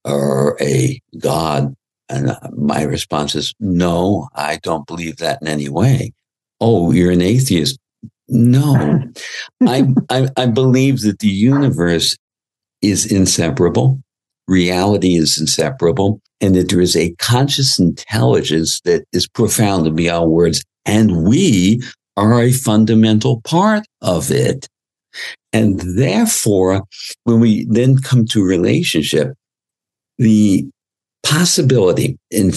[0.05, 1.75] or a God.
[2.09, 6.13] And uh, my response is, no, I don't believe that in any way.
[6.61, 7.79] Oh, you're an atheist.
[8.29, 9.03] No,
[9.63, 12.17] I, I, I believe that the universe
[12.83, 14.01] is inseparable.
[14.49, 20.31] Reality is inseparable and that there is a conscious intelligence that is profound and beyond
[20.31, 20.63] words.
[20.85, 21.83] And we
[22.17, 24.69] are a fundamental part of it.
[25.53, 26.83] And therefore,
[27.25, 29.35] when we then come to relationship,
[30.19, 30.69] the
[31.23, 32.53] possibility in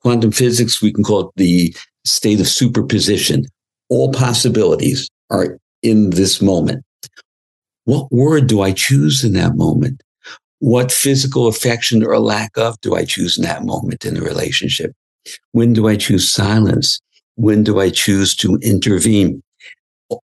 [0.00, 3.44] quantum physics, we can call it the state of superposition.
[3.88, 6.84] All possibilities are in this moment.
[7.84, 10.02] What word do I choose in that moment?
[10.60, 14.92] what physical affection or lack of do I choose in that moment in the relationship?
[15.52, 17.00] When do I choose silence?
[17.36, 19.42] When do I choose to intervene?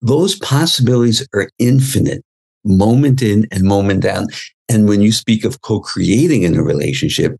[0.01, 2.23] Those possibilities are infinite,
[2.65, 4.27] moment in and moment down.
[4.69, 7.37] And when you speak of co-creating in a relationship,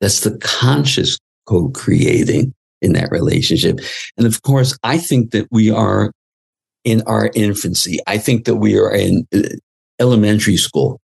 [0.00, 3.80] that's the conscious co-creating in that relationship.
[4.16, 6.12] And of course, I think that we are
[6.84, 7.98] in our infancy.
[8.06, 9.40] I think that we are in uh,
[9.98, 11.00] elementary school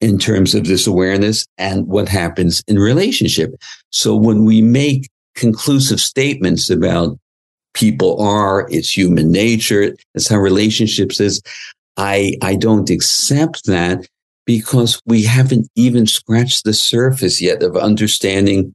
[0.00, 3.54] in terms of this awareness and what happens in relationship.
[3.90, 7.16] So when we make conclusive statements about
[7.74, 11.40] people are, it's human nature, it's how relationships is,
[11.96, 14.06] I, I don't accept that
[14.44, 18.74] because we haven't even scratched the surface yet of understanding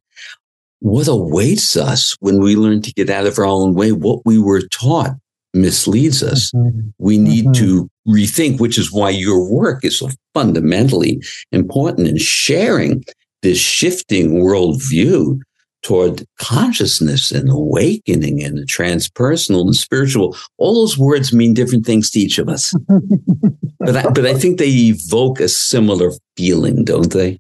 [0.80, 4.40] what awaits us when we learn to get out of our own way, what we
[4.40, 5.12] were taught
[5.54, 6.52] misleads us.
[6.52, 6.90] Mm-hmm.
[7.00, 7.66] We need mm-hmm.
[7.66, 13.04] to rethink, which is why your work is so fundamentally important in sharing
[13.42, 15.40] this shifting worldview
[15.84, 20.36] toward consciousness and awakening and the transpersonal and spiritual.
[20.58, 22.74] All those words mean different things to each of us.
[23.80, 27.40] but, I, but I think they evoke a similar feeling, don't they?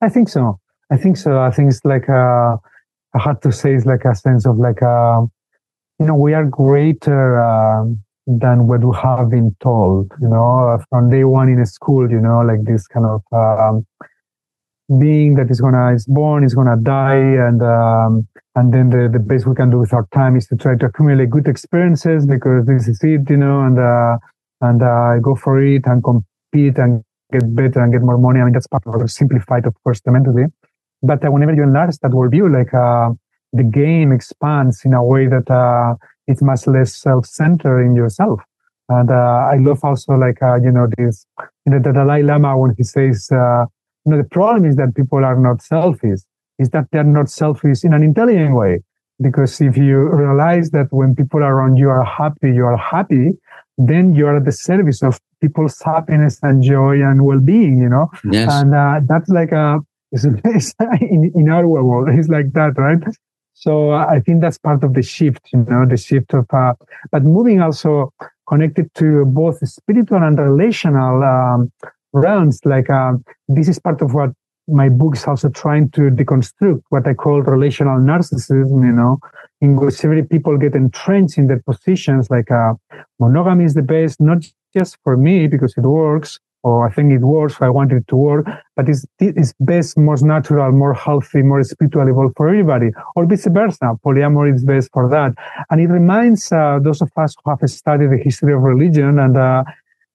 [0.00, 0.58] I think so.
[0.90, 1.40] I think so.
[1.40, 2.58] I think it's like a,
[3.14, 5.26] I had to say, it's like a sense of like a,
[5.98, 7.84] you know, we are greater uh,
[8.26, 12.20] than what we have been told, you know, from day one in a school, you
[12.20, 13.86] know, like this kind of um,
[14.98, 19.18] being that is gonna is born, is gonna die, and um, and then the, the
[19.18, 22.66] best we can do with our time is to try to accumulate good experiences because
[22.66, 24.16] this is it, you know, and uh,
[24.62, 28.40] and uh, go for it and compete and get better and get more money.
[28.40, 30.44] I mean, that's part of simplified, of course, tremendously.
[31.02, 33.10] But uh, whenever you enlarge that worldview, like uh,
[33.52, 35.94] the game expands in a way that uh,
[36.26, 38.40] it's much less self-centered in yourself.
[38.88, 41.26] And uh, I love also like uh, you know this
[41.66, 43.66] you know the Dalai Lama when he says uh,
[44.04, 46.20] you know the problem is that people are not selfish.
[46.58, 48.80] Is that they're not selfish in an intelligent way.
[49.20, 53.32] Because if you realize that when people around you are happy, you are happy,
[53.76, 57.78] then you are at the service of people's happiness and joy and well-being.
[57.78, 58.50] You know, yes.
[58.52, 59.80] and uh, that's like a
[60.12, 63.02] it's, it's in, in our world, it's like that, right?
[63.54, 66.74] So uh, I think that's part of the shift, you know, the shift of, uh,
[67.10, 68.12] but moving also
[68.46, 71.72] connected to both spiritual and relational um,
[72.12, 72.60] realms.
[72.64, 74.30] Like um, this is part of what
[74.68, 79.18] my book is also trying to deconstruct what I call relational narcissism, you know,
[79.60, 82.30] in which every people get entrenched in their positions.
[82.30, 82.74] Like uh,
[83.18, 84.44] monogamy is the best, not
[84.76, 88.16] just for me because it works, or I think it works, I want it to
[88.16, 93.46] work, but it's, it's best, most natural, more healthy, more spiritual for everybody, or vice
[93.46, 93.96] versa.
[94.04, 95.34] Polyamory is best for that.
[95.70, 99.36] And it reminds uh, those of us who have studied the history of religion and,
[99.36, 99.64] uh,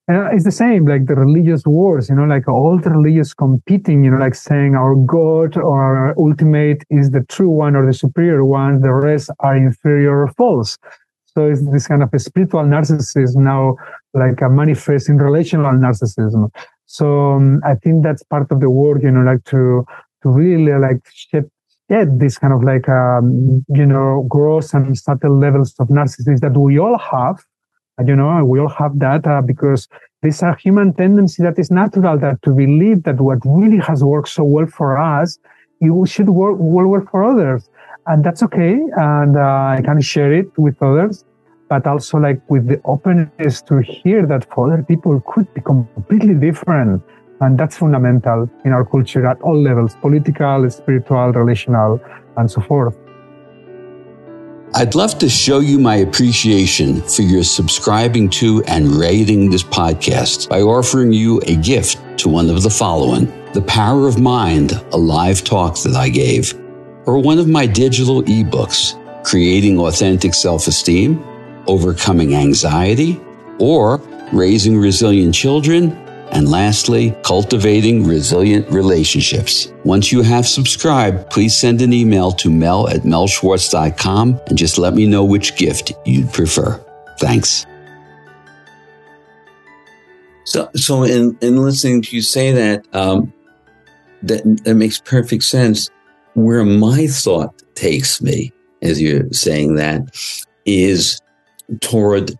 [0.10, 4.04] and it's the same, like the religious wars, you know, like all the religious competing,
[4.04, 7.94] you know, like saying our God or our ultimate is the true one or the
[7.94, 10.78] superior one, the rest are inferior or false.
[11.36, 13.76] So it's this kind of a spiritual narcissism now,
[14.14, 16.52] like a manifest in relational narcissism.
[16.86, 19.86] So um, I think that's part of the work, you know, like to
[20.22, 21.50] to really like shed,
[21.90, 26.56] shed this kind of like um, you know gross and subtle levels of narcissism that
[26.56, 27.44] we all have.
[28.06, 29.88] You know, we all have that uh, because
[30.22, 34.30] there's a human tendency that is natural that to believe that what really has worked
[34.30, 35.38] so well for us,
[35.82, 37.70] it should work will work for others
[38.08, 38.80] and that's okay.
[38.98, 41.26] And uh, I can share it with others,
[41.70, 46.34] but also like with the openness to hear that for other people could be completely
[46.34, 47.04] different.
[47.42, 52.00] And that's fundamental in our culture at all levels political, spiritual, relational,
[52.38, 52.98] and so forth.
[54.76, 60.50] I'd love to show you my appreciation for your subscribing to and rating this podcast
[60.50, 64.98] by offering you a gift to one of the following The Power of Mind, a
[64.98, 66.63] live talk that I gave
[67.06, 71.24] or one of my digital ebooks, Creating Authentic Self Esteem,
[71.68, 73.20] Overcoming Anxiety,
[73.60, 73.98] or
[74.32, 75.92] Raising Resilient Children,
[76.32, 79.72] and lastly, Cultivating Resilient Relationships.
[79.84, 84.94] Once you have subscribed, please send an email to mel at melschwartz.com and just let
[84.94, 86.84] me know which gift you'd prefer.
[87.20, 87.68] Thanks.
[90.46, 93.32] So, so in, in listening to you say that, um,
[94.24, 95.90] that, that makes perfect sense
[96.34, 100.02] where my thought takes me, as you're saying that,
[100.66, 101.20] is
[101.82, 102.32] toward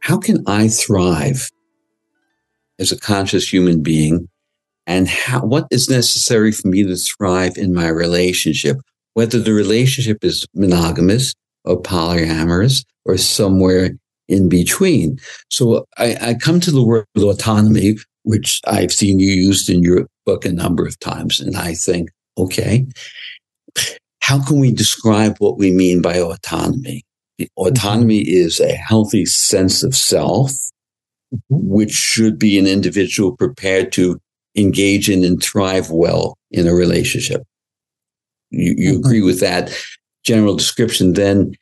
[0.00, 1.50] how can I thrive
[2.78, 4.28] as a conscious human being
[4.86, 8.76] and how, what is necessary for me to thrive in my relationship,
[9.14, 13.90] whether the relationship is monogamous or polyamorous or somewhere
[14.28, 15.18] in between.
[15.50, 20.06] So I, I come to the word autonomy, which I've seen you used in your
[20.24, 21.40] book a number of times.
[21.40, 22.86] And I think, okay,
[24.20, 27.04] how can we describe what we mean by autonomy?
[27.56, 28.46] Autonomy mm-hmm.
[28.46, 31.38] is a healthy sense of self, mm-hmm.
[31.48, 34.18] which should be an individual prepared to
[34.56, 37.42] engage in and thrive well in a relationship.
[38.50, 38.98] You, you mm-hmm.
[39.00, 39.72] agree with that
[40.24, 41.12] general description?
[41.12, 41.52] Then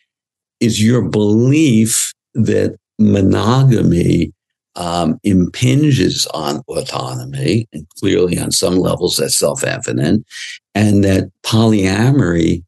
[0.60, 4.32] is your belief that monogamy
[4.76, 10.26] um, impinges on autonomy, and clearly on some levels that's self evident,
[10.74, 12.64] and that polyamory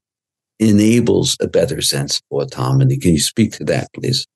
[0.59, 2.97] enables a better sense of autonomy.
[2.97, 4.27] Can you speak to that, please?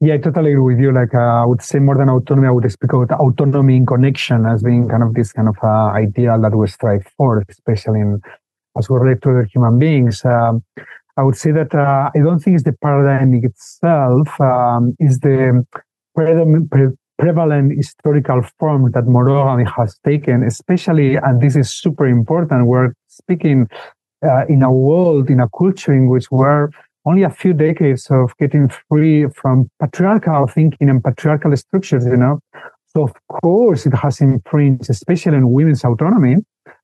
[0.00, 0.92] Yeah, I totally agree with you.
[0.92, 4.46] Like, uh, I would say more than autonomy, I would speak about autonomy in connection
[4.46, 8.20] as being kind of this kind of uh, ideal that we strive for, especially in,
[8.76, 10.24] as we relate to other human beings.
[10.24, 10.64] Um,
[11.16, 15.64] I would say that uh, I don't think it's the paradigm itself, um, is the
[16.16, 16.88] pre-
[17.22, 23.68] prevalent historical form that monogamy has taken, especially, and this is super important, we're speaking
[24.26, 26.68] uh, in a world, in a culture in which we're
[27.04, 32.40] only a few decades of getting free from patriarchal thinking and patriarchal structures, you know.
[32.88, 36.36] So of course it has infringed, especially in women's autonomy,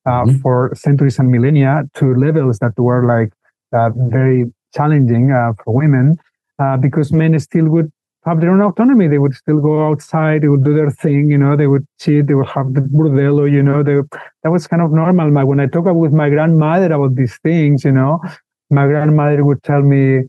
[0.07, 0.39] uh, mm-hmm.
[0.39, 3.33] for centuries and millennia to levels that were like
[3.73, 6.17] uh, very challenging uh, for women,
[6.61, 7.91] uh, because men still would
[8.25, 9.09] have their own autonomy.
[9.09, 10.43] They would still go outside.
[10.43, 11.31] They would do their thing.
[11.31, 12.27] You know, they would cheat.
[12.27, 13.51] They would have the bordello.
[13.51, 13.97] You know, they,
[14.43, 15.31] that was kind of normal.
[15.31, 18.21] My, when I talk with my grandmother about these things, you know,
[18.71, 20.25] my grandmother would tell me,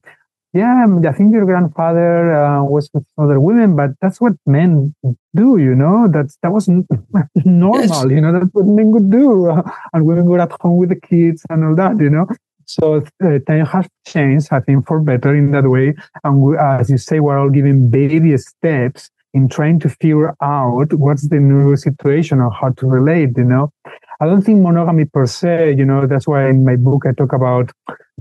[0.54, 4.95] "Yeah, I think your grandfather uh, was with other women, but that's what men
[5.36, 5.58] do.
[5.58, 6.67] You know, that's that was
[7.45, 7.82] normal.
[7.82, 8.06] Yes.
[8.10, 9.49] You know, that's what men would do,
[9.93, 11.99] and women were at home with the kids and all that.
[11.99, 12.28] You know."
[12.69, 15.95] So uh, time has changed, I think, for better in that way.
[16.23, 20.93] And we, as you say, we're all giving baby steps in trying to figure out
[20.93, 23.73] what's the new situation or how to relate, you know.
[24.21, 27.34] I don't think monogamy per se, you know, that's why in my book I talk
[27.34, 27.71] about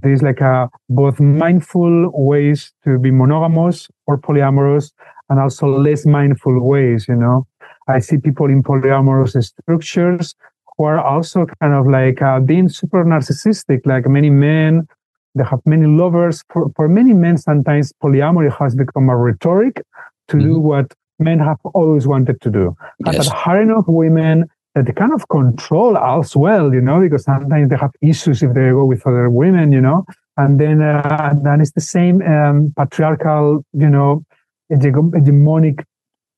[0.00, 4.92] there's like a both mindful ways to be monogamous or polyamorous
[5.28, 7.46] and also less mindful ways, you know.
[7.86, 10.34] I see people in polyamorous structures
[10.78, 14.86] who are also kind of like uh, being super narcissistic, like many men.
[15.34, 16.42] They have many lovers.
[16.50, 19.82] For, for many men, sometimes polyamory has become a rhetoric
[20.28, 20.46] to mm-hmm.
[20.46, 22.76] do what men have always wanted to do.
[23.04, 23.26] Yes.
[23.26, 27.68] That hard enough women that they kind of control as well, you know, because sometimes
[27.70, 30.04] they have issues if they go with other women, you know.
[30.36, 34.24] And then, uh, and then it's the same um, patriarchal, you know,
[34.70, 35.82] hegemonic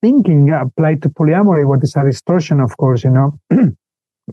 [0.00, 3.38] thinking applied to polyamory, what is a distortion, of course, you know.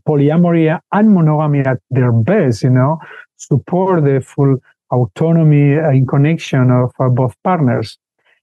[0.08, 3.00] polyamory and monogamy at their best, you know,
[3.38, 4.58] support the full
[4.92, 7.98] autonomy in connection of uh, both partners.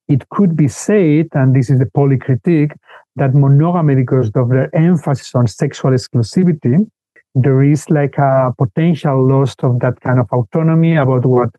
[0.09, 2.73] It could be said, and this is the poly critique,
[3.17, 6.87] that monogamy, because of their emphasis on sexual exclusivity,
[7.35, 11.51] there is like a potential loss of that kind of autonomy about what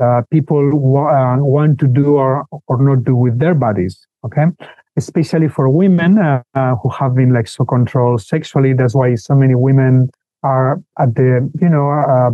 [0.00, 4.06] uh, people wa- uh, want to do or, or not do with their bodies.
[4.24, 4.46] Okay
[4.96, 8.72] especially for women uh, uh, who have been like so controlled sexually.
[8.72, 10.10] That's why so many women
[10.42, 12.30] are at the, you know, uh,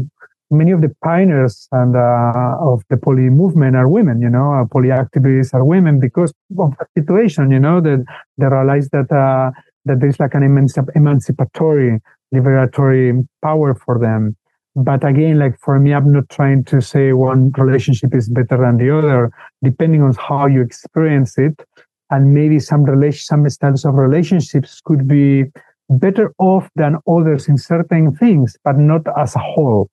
[0.51, 4.65] many of the pioneers and uh, of the poly movement are women, you know, uh,
[4.67, 8.05] poly activists are women because of the situation, you know, that
[8.37, 9.51] they realize that, uh,
[9.85, 12.01] that there's like an emanci- emancipatory,
[12.35, 14.37] liberatory power for them.
[14.77, 18.77] But again, like for me, I'm not trying to say one relationship is better than
[18.77, 19.31] the other,
[19.63, 21.61] depending on how you experience it
[22.11, 25.45] and maybe some relation, some styles of relationships could be
[25.89, 29.91] better off than others in certain things, but not as a whole.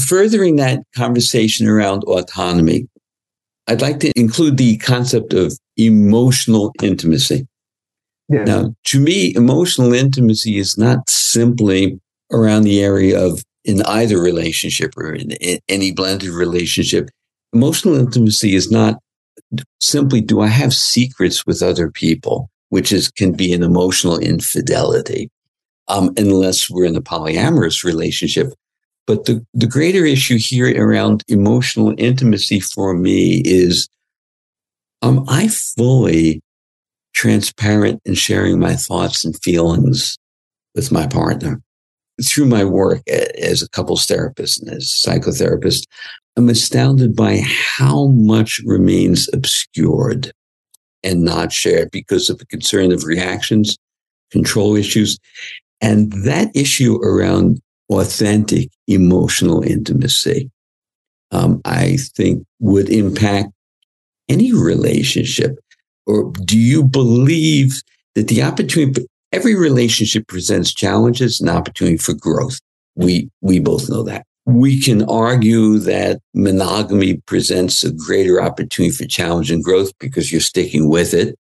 [0.00, 2.88] Furthering that conversation around autonomy,
[3.68, 7.46] I'd like to include the concept of emotional intimacy.
[8.28, 8.46] Yes.
[8.46, 12.00] Now, to me, emotional intimacy is not simply
[12.32, 15.32] around the area of in either relationship or in
[15.68, 17.08] any blended relationship.
[17.52, 18.96] Emotional intimacy is not
[19.80, 25.30] simply do I have secrets with other people, which is can be an emotional infidelity,
[25.88, 28.52] um, unless we're in a polyamorous relationship.
[29.06, 33.88] But the, the greater issue here around emotional intimacy for me is
[35.02, 36.40] am I fully
[37.14, 40.16] transparent in sharing my thoughts and feelings
[40.74, 41.60] with my partner?
[42.24, 45.86] Through my work as a couples therapist and as a psychotherapist,
[46.36, 50.32] I'm astounded by how much remains obscured
[51.02, 53.76] and not shared because of the concern of reactions,
[54.30, 55.18] control issues,
[55.80, 57.60] and that issue around
[57.90, 60.50] authentic emotional intimacy,
[61.32, 63.50] um, I think would impact
[64.28, 65.58] any relationship.
[66.06, 67.82] Or do you believe
[68.14, 72.60] that the opportunity, every relationship presents challenges and opportunity for growth.
[72.94, 74.26] We, we both know that.
[74.44, 80.40] We can argue that monogamy presents a greater opportunity for challenge and growth because you're
[80.40, 81.36] sticking with it.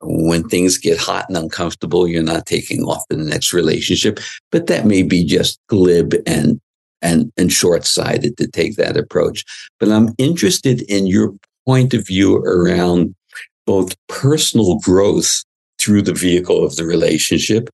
[0.00, 4.66] When things get hot and uncomfortable, you're not taking off in the next relationship, but
[4.66, 6.60] that may be just glib and
[7.00, 9.44] and, and short sighted to take that approach.
[9.78, 13.14] But I'm interested in your point of view around
[13.66, 15.44] both personal growth
[15.78, 17.68] through the vehicle of the relationship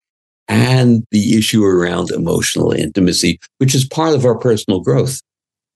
[0.48, 5.20] and the issue around emotional intimacy, which is part of our personal growth.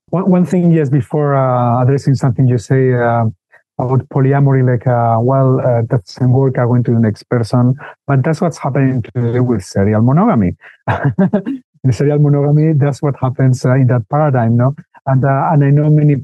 [0.09, 3.25] One, one thing, yes, before uh, addressing something you say uh,
[3.77, 7.75] about polyamory, like, uh, well, uh, that doesn't work, I went to the next person.
[8.07, 10.55] But that's what's happening today with serial monogamy.
[10.87, 14.75] in serial monogamy, that's what happens uh, in that paradigm, no?
[15.05, 16.17] And, uh, and I know many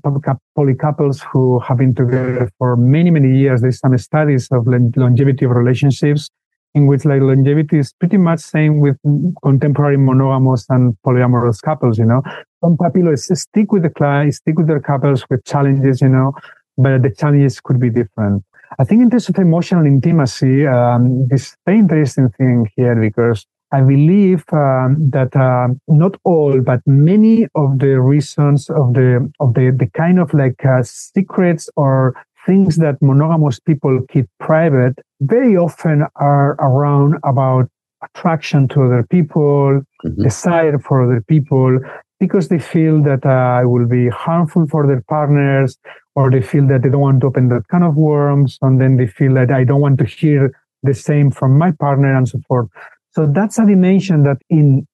[0.55, 3.61] poly couples who have been together for many, many years.
[3.61, 6.29] There's some studies of longevity of relationships
[6.75, 8.97] in which like longevity is pretty much same with
[9.41, 12.21] contemporary monogamous and polyamorous couples, you know.
[12.61, 16.33] Some couples stick with the client, stick with their couples with challenges, you know,
[16.77, 18.43] but the challenges could be different.
[18.77, 23.81] I think in terms of emotional intimacy, um, this very interesting thing here because I
[23.81, 29.71] believe um, that uh, not all, but many of the reasons of the of the
[29.71, 32.15] the kind of like uh, secrets or
[32.45, 37.69] things that monogamous people keep private very often are around about
[38.03, 40.23] attraction to other people, mm-hmm.
[40.23, 41.79] desire for other people,
[42.19, 45.77] because they feel that uh, it will be harmful for their partners,
[46.15, 48.97] or they feel that they don't want to open that kind of worms, and then
[48.97, 50.51] they feel that I don't want to hear
[50.83, 52.69] the same from my partner and so forth.
[53.11, 54.87] So that's a dimension that in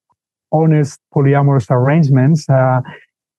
[0.52, 2.82] honest polyamorous arrangements, uh,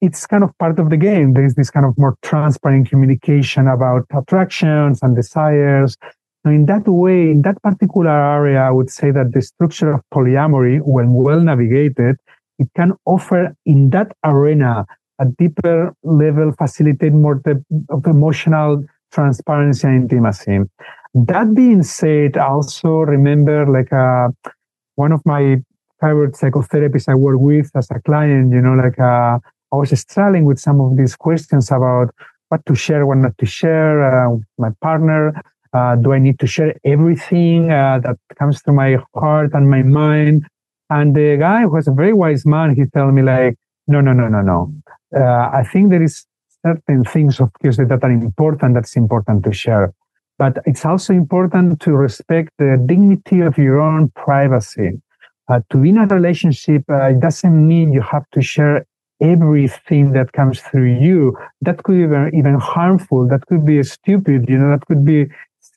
[0.02, 1.32] it's kind of part of the game.
[1.32, 5.96] There is this kind of more transparent communication about attractions and desires.
[6.44, 10.00] And in that way, in that particular area, I would say that the structure of
[10.12, 12.16] polyamory, when well navigated,
[12.58, 14.84] it can offer in that arena
[15.20, 17.40] a deeper level, facilitate more
[17.90, 20.58] of emotional transparency and intimacy.
[21.14, 24.28] That being said, also remember like uh,
[24.96, 25.62] one of my
[26.00, 29.38] favorite psychotherapists I work with as a client, you know, like uh,
[29.72, 32.14] I was struggling with some of these questions about
[32.50, 35.40] what to share, what not to share uh, with my partner.
[35.72, 39.82] Uh, do I need to share everything uh, that comes to my heart and my
[39.82, 40.46] mind?
[40.90, 42.76] And the guy was a very wise man.
[42.76, 43.56] He told me like,
[43.86, 44.74] no, no, no, no, no.
[45.16, 46.26] Uh, I think there is
[46.64, 48.74] certain things, of course, that are important.
[48.74, 49.94] That's important to share.
[50.38, 55.00] But it's also important to respect the dignity of your own privacy.
[55.48, 58.86] Uh, to be in a relationship, uh, it doesn't mean you have to share
[59.22, 61.38] everything that comes through you.
[61.62, 63.28] That could be even harmful.
[63.28, 64.48] That could be stupid.
[64.48, 65.28] You know, that could be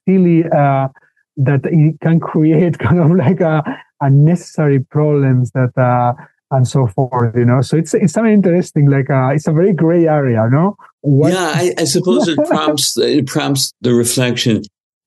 [0.05, 0.43] silly.
[0.49, 0.89] Uh,
[1.37, 3.63] that it can create kind of like a
[4.01, 6.13] unnecessary problems that uh,
[6.51, 7.35] and so forth.
[7.35, 8.89] You know, so it's it's something interesting.
[8.89, 10.47] Like uh, it's a very gray area.
[10.51, 10.75] No.
[11.01, 11.33] What?
[11.33, 14.63] Yeah, I, I suppose it prompts it prompts the reflection: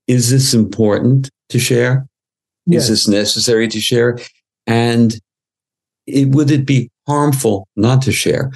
[0.06, 2.06] Is this important to share?
[2.66, 2.84] Yes.
[2.84, 4.18] Is this necessary to share?
[4.66, 5.18] And
[6.06, 8.52] it, would it be harmful not to share.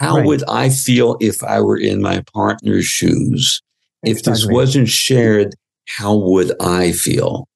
[0.00, 0.26] How right.
[0.26, 3.62] would I feel if I were in my partner's shoes?
[4.02, 5.54] If this wasn't shared,
[5.88, 7.48] how would I feel?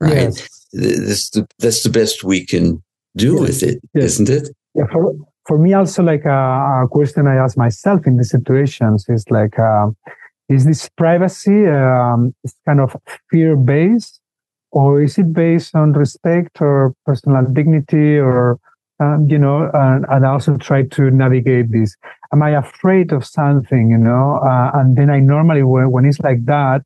[0.00, 0.12] Right.
[0.12, 0.66] Yes.
[0.72, 2.82] This, that's the best we can
[3.16, 3.40] do yes.
[3.40, 4.18] with it, yes.
[4.18, 4.50] not it?
[4.74, 4.86] Yeah.
[4.92, 5.14] For,
[5.46, 9.24] for me, also, like a, uh, a, question I ask myself in these situations is
[9.30, 9.88] like, uh,
[10.48, 12.34] is this privacy um,
[12.66, 12.94] kind of
[13.30, 14.20] fear based,
[14.70, 18.58] or is it based on respect or personal dignity or
[19.00, 21.96] um, you know, and, and also try to navigate this.
[22.32, 24.40] Am I afraid of something, you know?
[24.42, 26.82] Uh, and then I normally, when, when it's like that,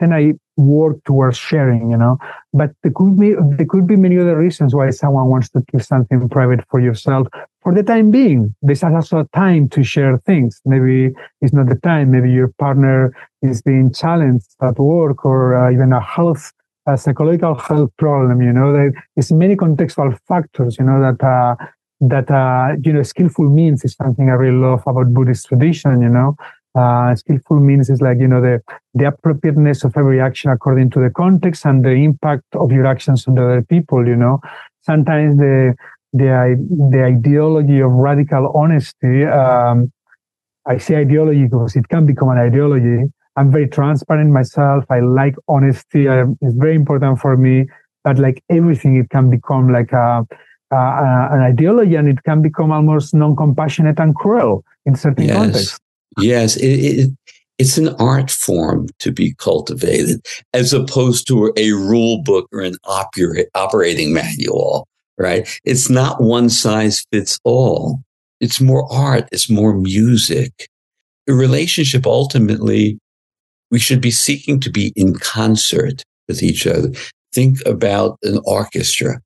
[0.00, 2.18] then I work towards sharing, you know.
[2.52, 5.82] But there could be there could be many other reasons why someone wants to keep
[5.82, 7.26] something private for yourself
[7.62, 8.54] for the time being.
[8.62, 10.60] There's also a time to share things.
[10.64, 12.12] Maybe it's not the time.
[12.12, 16.52] Maybe your partner is being challenged at work or uh, even a health
[16.88, 18.40] a psychological health problem.
[18.42, 20.76] You know, there is many contextual factors.
[20.78, 21.54] You know that uh,
[22.00, 26.00] that uh, you know skillful means is something I really love about Buddhist tradition.
[26.00, 26.36] You know,
[26.74, 28.62] uh, skillful means is like you know the
[28.94, 33.28] the appropriateness of every action according to the context and the impact of your actions
[33.28, 34.06] on other people.
[34.06, 34.40] You know,
[34.82, 35.74] sometimes the
[36.12, 36.56] the
[36.90, 39.24] the ideology of radical honesty.
[39.24, 39.92] Um,
[40.66, 43.10] I say ideology because it can become an ideology.
[43.38, 44.84] I'm very transparent myself.
[44.90, 46.08] I like honesty.
[46.08, 47.66] I, it's very important for me.
[48.04, 50.26] But like everything, it can become like a,
[50.70, 55.36] a, a an ideology, and it can become almost non-compassionate and cruel in certain yes.
[55.36, 55.78] contexts.
[56.18, 57.10] Yes, it, it,
[57.58, 62.76] it's an art form to be cultivated as opposed to a rule book or an
[62.84, 65.46] operating manual, right?
[65.64, 68.00] It's not one size fits all.
[68.40, 69.28] It's more art.
[69.32, 70.68] It's more music.
[71.28, 72.98] A relationship ultimately,
[73.70, 76.90] we should be seeking to be in concert with each other.
[77.32, 79.20] Think about an orchestra,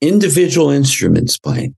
[0.00, 1.74] individual instruments playing,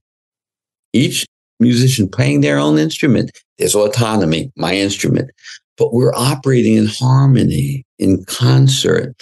[0.93, 1.25] each
[1.59, 3.31] musician playing their own instrument.
[3.57, 5.31] There's autonomy, my instrument
[5.79, 9.15] but we're operating in harmony, in concert,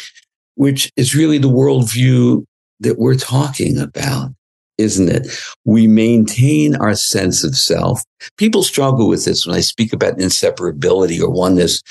[0.55, 2.43] which is really the worldview
[2.79, 4.31] that we're talking about,
[4.79, 5.27] isn't it?
[5.65, 8.03] We maintain our sense of self.
[8.37, 11.81] People struggle with this when I speak about inseparability or oneness.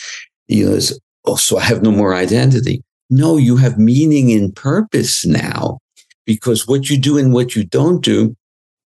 [0.49, 0.79] You know,
[1.25, 2.83] oh, so I have no more identity.
[3.11, 5.79] No, you have meaning and purpose now
[6.25, 8.35] because what you do and what you don't do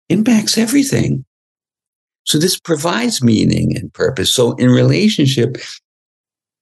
[0.08, 1.24] impacts everything.
[2.24, 4.32] So this provides meaning and purpose.
[4.32, 5.58] So in relationship,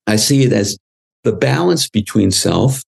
[0.07, 0.77] I see it as
[1.23, 2.83] the balance between self,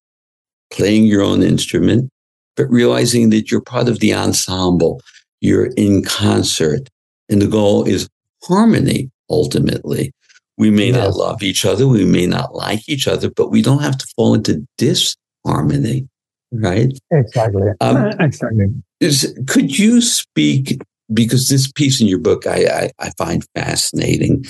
[0.70, 2.10] playing your own instrument,
[2.56, 5.00] but realizing that you're part of the ensemble.
[5.40, 6.88] You're in concert.
[7.28, 8.08] And the goal is
[8.44, 10.12] harmony ultimately.
[10.58, 10.96] We may yes.
[10.96, 11.86] not love each other.
[11.86, 16.08] We may not like each other, but we don't have to fall into disharmony,
[16.50, 16.92] right?
[17.10, 17.68] Exactly.
[17.80, 18.66] Um, exactly.
[19.00, 20.78] Is, could you speak
[21.12, 24.44] because this piece in your book I, I, I, find fascinating.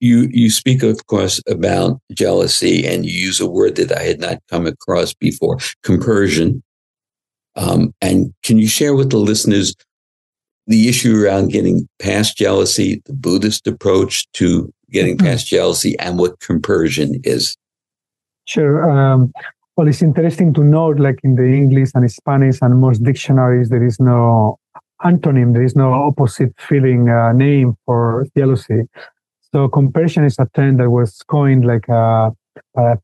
[0.00, 4.20] You you speak, of course, about jealousy, and you use a word that I had
[4.20, 6.62] not come across before, compersion.
[7.56, 9.74] Um, and can you share with the listeners
[10.66, 15.26] the issue around getting past jealousy, the Buddhist approach to getting mm-hmm.
[15.26, 17.56] past jealousy, and what compersion is?
[18.44, 18.90] Sure.
[18.90, 19.32] Um,
[19.76, 23.84] well, it's interesting to note, like in the English and Spanish and most dictionaries, there
[23.84, 24.58] is no
[25.02, 25.52] antonym.
[25.52, 28.84] There is no opposite feeling uh, name for jealousy.
[29.52, 32.32] So compersion is a term that was coined like a,
[32.76, 32.96] a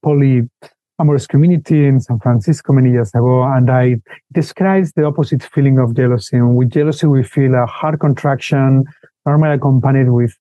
[1.03, 3.97] polyamorous community in San Francisco many years ago, and I
[4.33, 6.37] describes the opposite feeling of jealousy.
[6.37, 8.85] And with jealousy, we feel a heart contraction,
[9.27, 10.37] normally accompanied with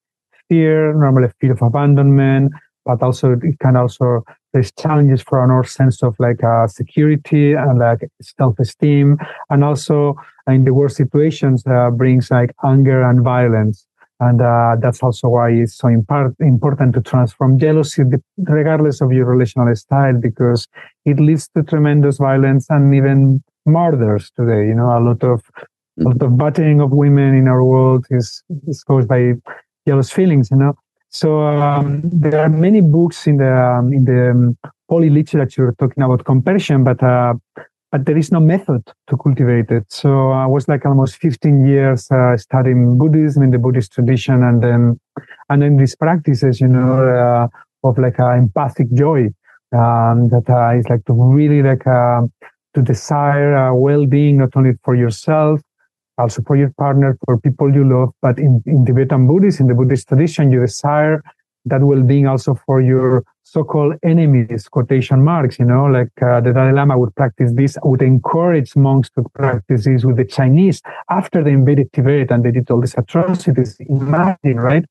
[0.50, 2.54] fear, normally a fear of abandonment,
[2.86, 7.80] but also it can also there's challenges for our sense of like uh, security and
[7.80, 9.18] like self-esteem
[9.50, 10.16] and also
[10.48, 13.86] in the worst situations uh, brings like anger and violence
[14.22, 18.04] and uh, that's also why it's so important to transform jealousy
[18.38, 20.68] regardless of your relational style because
[21.06, 24.96] it leads to tremendous violence and even murders today you know?
[24.98, 25.42] A lot of
[26.00, 29.34] a lot of battering of women in our world is, is caused by
[29.88, 30.74] jealous feelings you know?
[31.10, 34.58] So um, there are many books in the um, in the um,
[34.88, 37.34] poly literature talking about compersion, but uh,
[37.92, 39.86] but there is no method to cultivate it.
[39.90, 44.64] So I was like almost 15 years uh, studying Buddhism in the Buddhist tradition, and
[44.64, 45.00] then
[45.50, 47.48] and then these practices, you know, uh,
[47.88, 49.30] of like uh, empathic joy
[49.74, 52.22] um, that uh, is like to really like uh,
[52.74, 55.60] to desire uh, well-being not only for yourself
[56.18, 58.10] also for your partner, for people you love.
[58.22, 61.24] But in, in Tibetan Buddhism, in the Buddhist tradition, you desire
[61.66, 66.72] that well-being also for your so-called enemies, quotation marks, you know, like uh, the Dalai
[66.72, 71.52] Lama would practice this, would encourage monks to practice this with the Chinese after they
[71.52, 73.78] invaded Tibet and they did all these atrocities.
[73.90, 74.86] Imagine, right?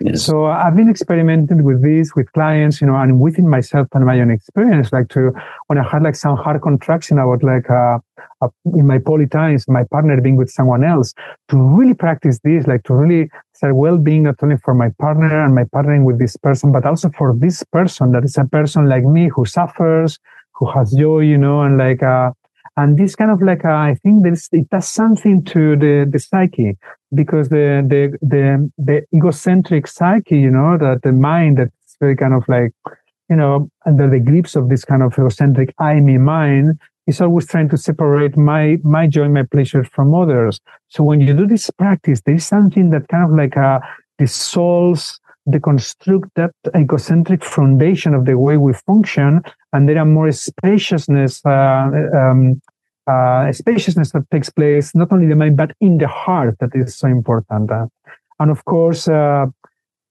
[0.00, 0.22] Yes.
[0.22, 4.20] So I've been experimenting with this with clients, you know, and within myself and my
[4.20, 5.32] own experience, like to,
[5.66, 7.98] when I had like some hard contraction, about like, uh,
[8.42, 11.14] uh, in my poly times, my partner being with someone else,
[11.48, 13.30] to really practice this, like to really
[13.62, 17.34] well-being not only for my partner and my partnering with this person, but also for
[17.34, 20.18] this person that is a person like me who suffers,
[20.52, 22.32] who has joy, you know, and like, uh,
[22.76, 26.18] and this kind of like, uh, I think there's, it does something to the, the
[26.18, 26.76] psyche
[27.14, 32.34] because the, the, the, the egocentric psyche, you know, that the mind that's very kind
[32.34, 32.72] of like,
[33.30, 37.46] you know, under the grips of this kind of egocentric I, me, mind, is always
[37.46, 40.60] trying to separate my my joy, my pleasure from others.
[40.88, 43.80] So when you do this practice, there is something that kind of like uh,
[44.18, 49.42] dissolves, deconstruct that egocentric foundation of the way we function,
[49.72, 52.60] and there are more spaciousness, uh, um,
[53.06, 56.56] uh, spaciousness that takes place not only in the mind but in the heart.
[56.60, 57.70] That is so important.
[58.38, 59.46] And of course, uh,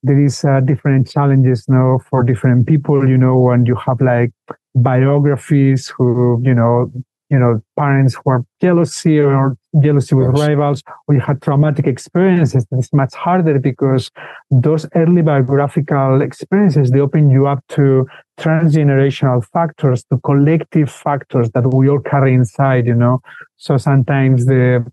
[0.06, 4.00] there is uh, different challenges you know for different people you know when you have
[4.00, 4.32] like
[4.76, 6.92] biographies who you know
[7.30, 12.66] you know parents who are jealousy or jealousy with rivals or you had traumatic experiences
[12.72, 14.12] it's much harder because
[14.52, 18.06] those early biographical experiences they open you up to
[18.40, 23.20] transgenerational factors to collective factors that we all carry inside you know
[23.58, 24.86] so sometimes the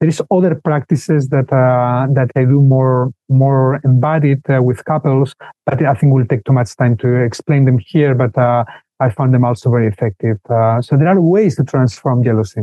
[0.00, 5.34] there is other practices that uh, that I do more more embodied uh, with couples,
[5.66, 8.14] but I think we'll take too much time to explain them here.
[8.14, 8.64] But uh,
[9.00, 10.36] I found them also very effective.
[10.48, 12.62] Uh, so there are ways to transform jealousy.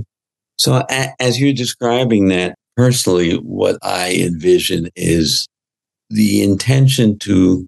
[0.58, 5.48] So a- as you're describing that, personally, what I envision is
[6.10, 7.66] the intention to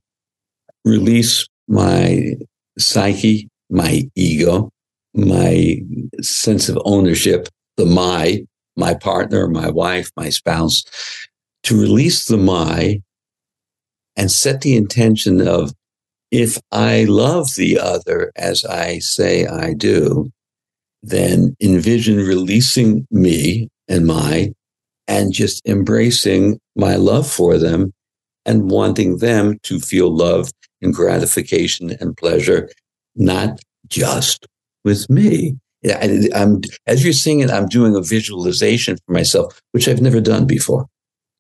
[0.85, 2.35] release my
[2.77, 4.69] psyche, my ego,
[5.13, 5.77] my
[6.21, 8.43] sense of ownership, the my,
[8.77, 10.83] my partner, my wife, my spouse,
[11.63, 13.01] to release the my
[14.15, 15.73] and set the intention of
[16.31, 20.31] if I love the other as I say I do,
[21.01, 24.53] then envision releasing me and my
[25.07, 27.93] and just embracing my love for them
[28.45, 30.51] and wanting them to feel love
[30.81, 32.69] and gratification and pleasure,
[33.15, 34.45] not just
[34.85, 35.55] with me.
[35.81, 40.01] Yeah, I, am as you're seeing it, I'm doing a visualization for myself, which I've
[40.01, 40.87] never done before.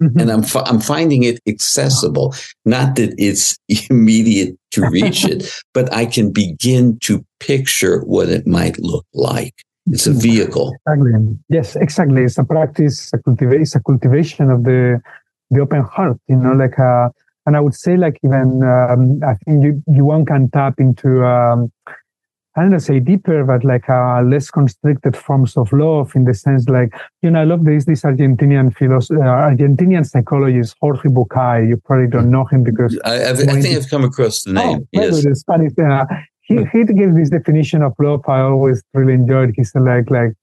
[0.01, 0.19] Mm-hmm.
[0.19, 2.33] And I'm, I'm finding it accessible.
[2.65, 3.57] Not that it's
[3.89, 9.55] immediate to reach it, but I can begin to picture what it might look like.
[9.91, 10.75] It's a vehicle.
[10.87, 11.37] Exactly.
[11.49, 12.23] Yes, exactly.
[12.23, 15.01] It's a practice, a cultiva- it's a cultivation of the
[15.49, 16.17] the open heart.
[16.27, 17.09] You know, like uh,
[17.45, 21.25] and I would say like even um, I think you, you one can tap into
[21.25, 21.71] um,
[22.55, 26.33] I don't know, say deeper, but like uh, less constricted forms of love in the
[26.33, 26.91] sense like,
[27.21, 31.69] you know, I love this, this Argentinian philosopher, uh, Argentinian psychologist, Jorge Bucay.
[31.69, 32.99] You probably don't know him because.
[33.05, 34.79] I, I think I've come across the name.
[34.81, 35.23] Oh, yes.
[35.23, 36.05] The Spanish, uh,
[36.41, 39.53] he, he gives this definition of love I always really enjoyed.
[39.55, 40.33] He said like, like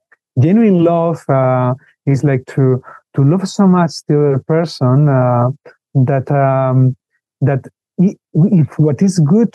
[0.40, 1.74] genuine love uh,
[2.06, 2.82] is like to,
[3.16, 5.50] to love so much the other person uh,
[5.94, 6.96] that, um,
[7.40, 7.66] that
[7.98, 9.54] if what is good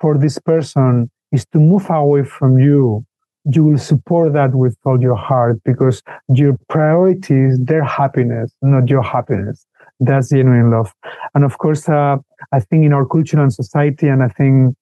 [0.00, 3.04] for this person is to move away from you,
[3.44, 8.88] you will support that with all your heart because your priority is their happiness, not
[8.88, 9.66] your happiness.
[9.98, 10.92] That's genuine love.
[11.34, 12.16] And of course, uh,
[12.52, 14.74] I think in our culture and society, and I think,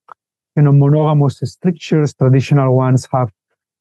[0.56, 3.30] you know, monogamous strictures, traditional ones have,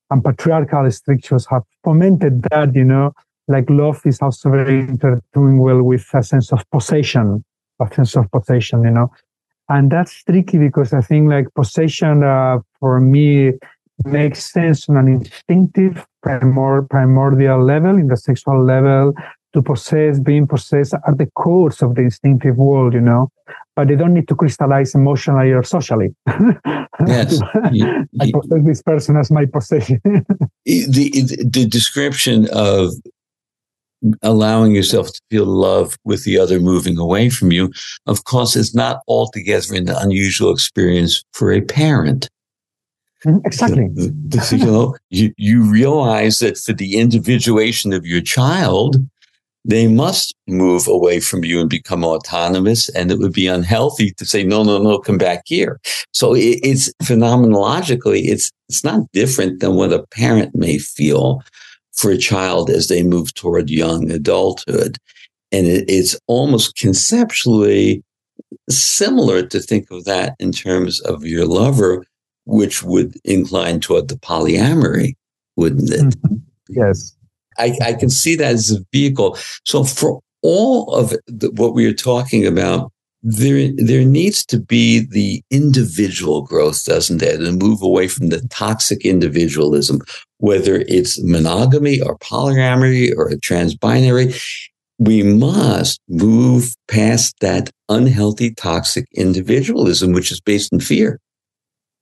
[0.09, 3.13] and patriarchal strictures have fomented that, you know,
[3.47, 7.43] like love is also very intertwined well with a sense of possession,
[7.79, 9.11] a sense of possession, you know
[9.69, 13.53] and that's tricky because I think like possession uh, for me
[14.05, 19.13] makes sense on an instinctive, primor- primordial level, in the sexual level.
[19.53, 23.31] To possess, being possessed are the cores of the instinctive world, you know,
[23.75, 26.15] but they don't need to crystallize emotionally or socially.
[27.05, 30.01] Yes, I possess this person as my possession.
[30.65, 32.91] the the description of
[34.21, 37.71] allowing yourself to feel love with the other moving away from you,
[38.05, 42.29] of course, is not altogether an unusual experience for a parent.
[43.25, 43.89] Mm-hmm, exactly.
[44.57, 48.97] You know, you, you realize that for the individuation of your child,
[49.65, 52.89] they must move away from you and become autonomous.
[52.89, 55.79] And it would be unhealthy to say, no, no, no, come back here.
[56.13, 61.43] So it, it's phenomenologically, it's, it's not different than what a parent may feel
[61.97, 64.97] for a child as they move toward young adulthood.
[65.51, 68.03] And it, it's almost conceptually
[68.69, 72.05] similar to think of that in terms of your lover,
[72.45, 75.15] which would incline toward the polyamory,
[75.55, 76.01] wouldn't it?
[76.01, 76.35] Mm-hmm.
[76.69, 77.15] Yes.
[77.57, 79.37] I, I, can see that as a vehicle.
[79.65, 82.91] So for all of the, what we are talking about,
[83.23, 87.37] there, there needs to be the individual growth, doesn't there?
[87.37, 90.01] To move away from the toxic individualism,
[90.37, 94.39] whether it's monogamy or polyamory or transbinary.
[94.99, 101.19] We must move past that unhealthy, toxic individualism, which is based in fear.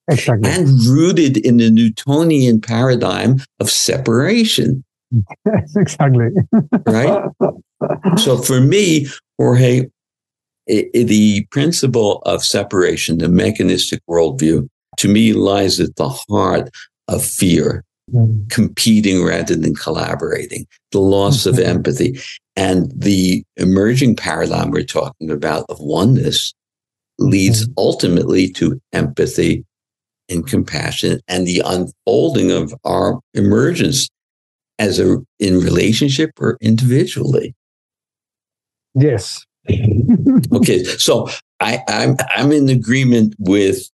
[0.09, 0.49] Exactly.
[0.49, 4.84] And rooted in the Newtonian paradigm of separation.
[5.11, 6.30] Yes, exactly.
[6.86, 7.24] right?
[8.18, 9.07] So for me,
[9.38, 9.88] Jorge,
[10.68, 16.70] it, it, the principle of separation, the mechanistic worldview, to me lies at the heart
[17.07, 18.49] of fear, mm.
[18.49, 22.20] competing rather than collaborating, the loss of empathy,
[22.55, 26.53] and the emerging paradigm we're talking about of oneness
[27.20, 27.74] leads mm.
[27.78, 29.66] ultimately to empathy
[30.30, 34.09] and compassion and the unfolding of our emergence
[34.80, 37.53] as a in relationship or individually.
[38.93, 39.45] Yes,
[40.53, 43.89] okay, so I, I'm I'm in agreement with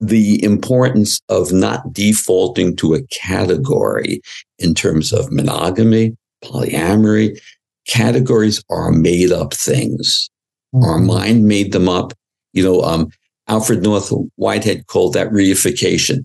[0.00, 4.20] the importance of not defaulting to a category
[4.58, 7.40] in terms of monogamy, polyamory.
[7.86, 10.30] Categories are made up things.
[10.74, 10.84] Mm-hmm.
[10.84, 12.12] Our mind made them up.
[12.52, 13.10] You know, um,
[13.48, 16.24] Alfred North Whitehead called that reification.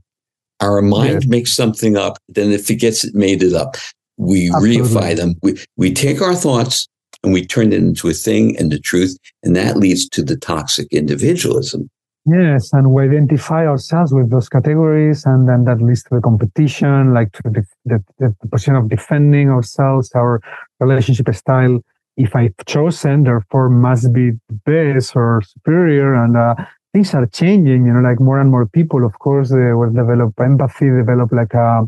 [0.61, 1.29] Our mind yeah.
[1.29, 3.77] makes something up, then if it forgets it made it up.
[4.17, 4.77] we Absolutely.
[4.77, 5.35] reify them.
[5.41, 6.87] We, we take our thoughts
[7.23, 9.17] and we turn it into a thing and the truth.
[9.43, 11.89] And that leads to the toxic individualism.
[12.25, 17.13] Yes, and we identify ourselves with those categories, and then that leads to the competition,
[17.13, 20.41] like to the, the, the position of defending ourselves, our
[20.79, 21.79] relationship style.
[22.17, 24.31] If I've chosen, therefore must be
[24.65, 26.55] best or superior, and uh,
[26.93, 27.85] things are changing.
[27.85, 31.53] You know, like more and more people, of course, they will develop empathy, develop like
[31.53, 31.87] a,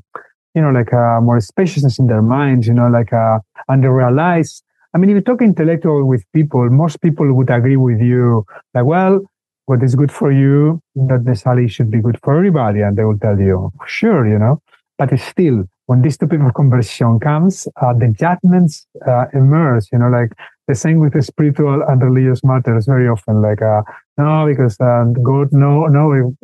[0.56, 2.68] you know, like a more spaciousness in their minds.
[2.68, 4.64] You know, like a, and they realize
[4.94, 8.46] I mean, if you talk intellectual with people, most people would agree with you.
[8.74, 9.22] Like, well,
[9.66, 12.82] what is good for you, not necessarily should be good for everybody.
[12.82, 14.62] And they will tell you, sure, you know,
[14.98, 20.10] but still, when this type of conversation comes, uh, the judgments uh, emerge, you know,
[20.10, 20.34] like
[20.68, 23.82] the same with the spiritual and religious matters very often, like, uh,
[24.18, 26.36] no, because uh, God, no, no,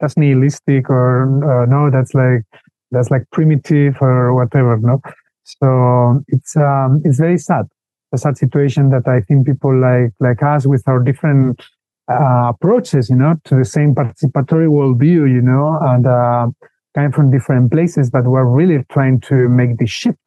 [0.00, 2.42] that's nihilistic or uh, no, that's like,
[2.90, 5.00] that's like primitive or whatever, no?
[5.44, 7.66] So it's, um, it's very sad
[8.12, 11.62] a sad situation that I think people like like us with our different
[12.10, 16.48] uh, approaches, you know, to the same participatory worldview, you know, and uh,
[16.94, 20.18] kind from different places, but we're really trying to make this shift,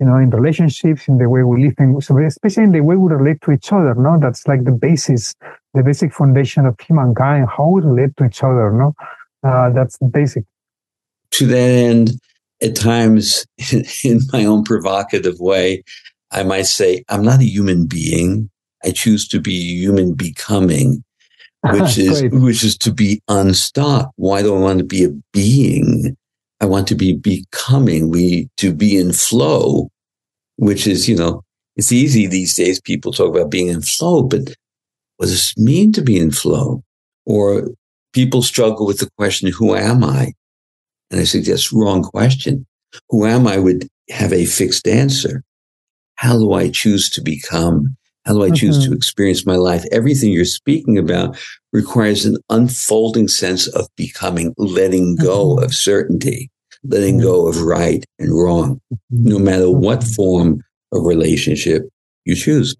[0.00, 3.12] you know, in relationships, in the way we live, in, especially in the way we
[3.12, 3.94] relate to each other.
[3.94, 5.34] No, that's like the basis,
[5.74, 8.72] the basic foundation of humankind, how we relate to each other.
[8.72, 8.94] No,
[9.42, 10.44] uh, that's basic.
[11.32, 12.12] To that end,
[12.62, 13.46] at times,
[14.04, 15.82] in my own provocative way,
[16.30, 18.50] I might say, I'm not a human being.
[18.84, 21.02] I choose to be a human becoming,
[21.64, 24.12] which is which is to be unstopped.
[24.16, 26.16] Why do I want to be a being?
[26.60, 28.10] I want to be becoming.
[28.10, 29.90] We to be in flow,
[30.56, 31.42] which is, you know,
[31.76, 32.80] it's easy these days.
[32.80, 34.54] People talk about being in flow, but
[35.16, 36.82] what does it mean to be in flow?
[37.24, 37.68] Or
[38.12, 40.32] people struggle with the question, who am I?
[41.10, 42.66] And I suggest wrong question.
[43.10, 45.42] Who am I would have a fixed answer
[46.16, 47.96] how do I choose to become?
[48.24, 48.90] How do I choose mm-hmm.
[48.90, 49.84] to experience my life?
[49.92, 51.38] Everything you're speaking about
[51.72, 55.64] requires an unfolding sense of becoming, letting go mm-hmm.
[55.64, 56.50] of certainty,
[56.82, 59.28] letting go of right and wrong, mm-hmm.
[59.28, 60.12] no matter what mm-hmm.
[60.12, 61.84] form of relationship
[62.24, 62.74] you choose.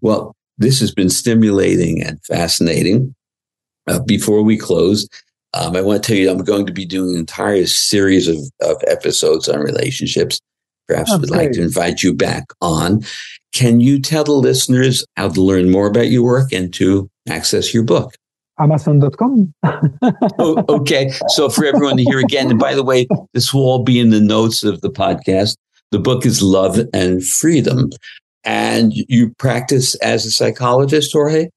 [0.00, 3.14] Well, this has been stimulating and fascinating.
[3.86, 5.08] Uh, before we close,
[5.54, 8.38] um, I want to tell you I'm going to be doing an entire series of,
[8.62, 10.40] of episodes on relationships
[10.88, 13.02] perhaps oh, would like to invite you back on.
[13.52, 17.72] Can you tell the listeners how to learn more about your work and to access
[17.72, 18.14] your book?
[18.58, 19.52] Amazon.com.
[20.38, 21.10] oh, okay.
[21.28, 24.10] So for everyone to hear again, and by the way, this will all be in
[24.10, 25.56] the notes of the podcast.
[25.90, 27.90] The book is Love and Freedom.
[28.44, 31.48] And you practice as a psychologist, Jorge?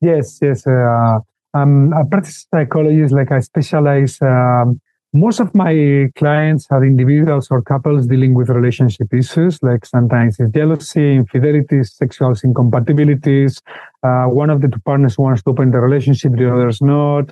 [0.00, 0.66] Yes, yes.
[0.66, 1.18] Uh,
[1.54, 4.80] um, I practice psychologist, like I specialize um,
[5.12, 10.52] most of my clients are individuals or couples dealing with relationship issues, like sometimes it's
[10.52, 13.60] jealousy, infidelities, sexual incompatibilities.
[14.04, 17.30] Uh, one of the two partners wants to open the relationship, the other's not.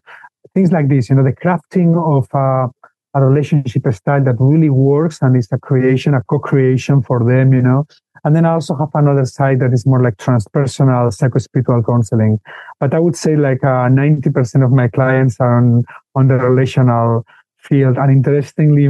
[0.55, 2.69] Things like this, you know, the crafting of uh,
[3.15, 7.63] a relationship style that really works and is a creation, a co-creation for them, you
[7.63, 7.87] know.
[8.25, 12.41] And then I also have another side that is more like transpersonal psycho-spiritual counseling.
[12.81, 15.85] But I would say like uh, 90% of my clients are on,
[16.17, 17.25] on the relational
[17.59, 17.97] field.
[17.97, 18.89] And interestingly,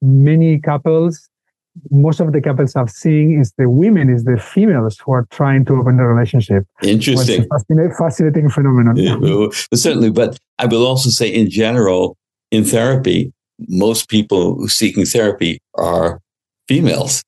[0.00, 1.28] many couples,
[1.90, 5.64] most of the couples I've seen is the women, is the females who are trying
[5.66, 6.64] to open the relationship.
[6.82, 7.46] Interesting.
[7.48, 8.96] Fascinating, fascinating phenomenon.
[8.96, 10.10] Yeah, certainly.
[10.10, 12.16] But I will also say, in general,
[12.50, 13.32] in therapy,
[13.68, 16.20] most people seeking therapy are
[16.68, 17.22] females.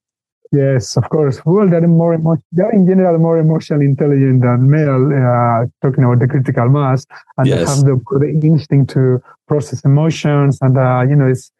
[0.53, 1.41] Yes, of course.
[1.47, 5.07] Well, they're more emo- they're in general more emotionally intelligent than male.
[5.09, 7.07] Uh, talking about the critical mass,
[7.39, 7.59] and yes.
[7.59, 11.51] they have the, the instinct to process emotions, and uh, you know, it's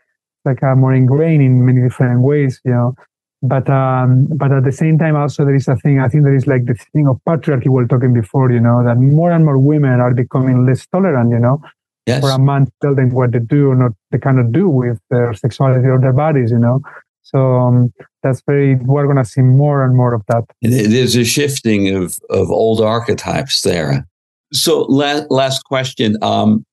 [0.45, 2.61] like uh, more ingrained in many different ways.
[2.67, 2.95] You know,
[3.41, 5.99] but um, but at the same time, also there is a thing.
[5.99, 8.53] I think there is like the thing of patriarchy we were talking before.
[8.53, 11.31] You know, that more and more women are becoming less tolerant.
[11.31, 11.63] You know,
[12.05, 12.21] yes.
[12.21, 15.01] for a man to tell them what to do or not they cannot do with
[15.09, 16.51] their sexuality or their bodies.
[16.51, 16.83] You know
[17.23, 17.93] so um,
[18.23, 20.45] that's very, we're going to see more and more of that.
[20.61, 24.07] There's a shifting of, of old archetypes there.
[24.53, 26.17] So last, last question.
[26.21, 26.67] Um,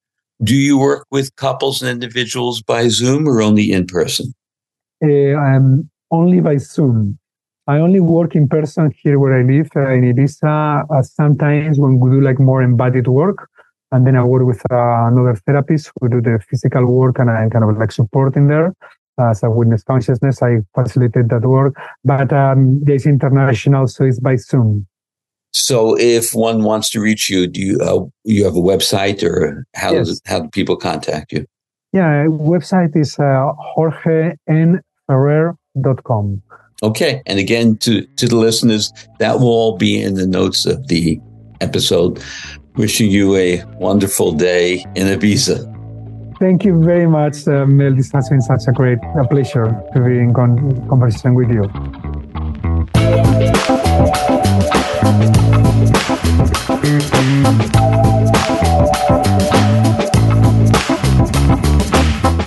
[0.43, 4.33] do you work with couples and individuals by Zoom or only in person?
[5.03, 7.19] Uh, I'm only by Zoom.
[7.67, 10.89] I only work in person here where I live uh, in Ibiza.
[10.89, 13.47] Uh, sometimes when we do like more embodied work,
[13.91, 17.49] and then I work with uh, another therapist who do the physical work, and I'm
[17.49, 18.73] kind of like supporting there
[19.19, 20.41] as a witness consciousness.
[20.41, 24.87] I facilitate that work, but um, there's international, so it's by Zoom.
[25.51, 29.65] So, if one wants to reach you, do you uh, you have a website, or
[29.75, 30.07] how yes.
[30.07, 31.47] does, how do people contact you?
[31.91, 36.43] Yeah, website is uh, jorgenferrer.com.
[36.81, 37.21] Okay.
[37.25, 41.19] And again, to, to the listeners, that will all be in the notes of the
[41.61, 42.21] episode.
[42.75, 45.78] Wishing you a wonderful day in Ibiza.
[46.39, 47.93] Thank you very much, uh, Mel.
[47.93, 51.63] This has been such a great a pleasure to be in con- conversation with you.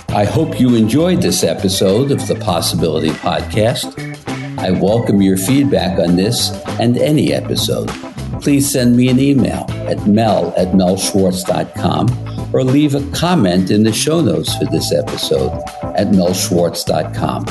[0.09, 3.93] I hope you enjoyed this episode of the Possibility Podcast.
[4.57, 7.89] I welcome your feedback on this and any episode.
[8.41, 13.91] Please send me an email at mel at melschwartz.com or leave a comment in the
[13.91, 15.51] show notes for this episode
[15.95, 17.45] at melschwartz.com.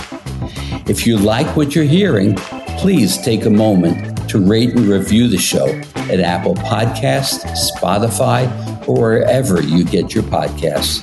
[0.89, 2.37] If you like what you're hearing,
[2.79, 5.67] please take a moment to rate and review the show
[6.11, 7.45] at Apple Podcasts,
[7.77, 8.49] Spotify,
[8.89, 11.03] or wherever you get your podcasts.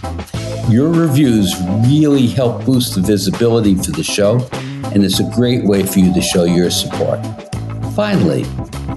[0.71, 1.55] Your reviews
[1.87, 4.47] really help boost the visibility for the show,
[4.93, 7.19] and it's a great way for you to show your support.
[7.95, 8.45] Finally,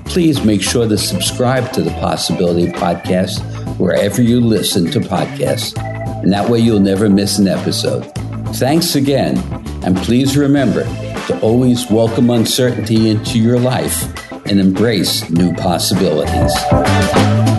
[0.05, 3.52] please make sure to subscribe to the Possibility Podcast
[3.83, 5.77] wherever you listen to podcasts,
[6.23, 8.05] and that way you'll never miss an episode.
[8.55, 9.37] Thanks again,
[9.85, 10.85] and please remember
[11.27, 14.07] to always welcome uncertainty into your life
[14.47, 17.52] and embrace new possibilities.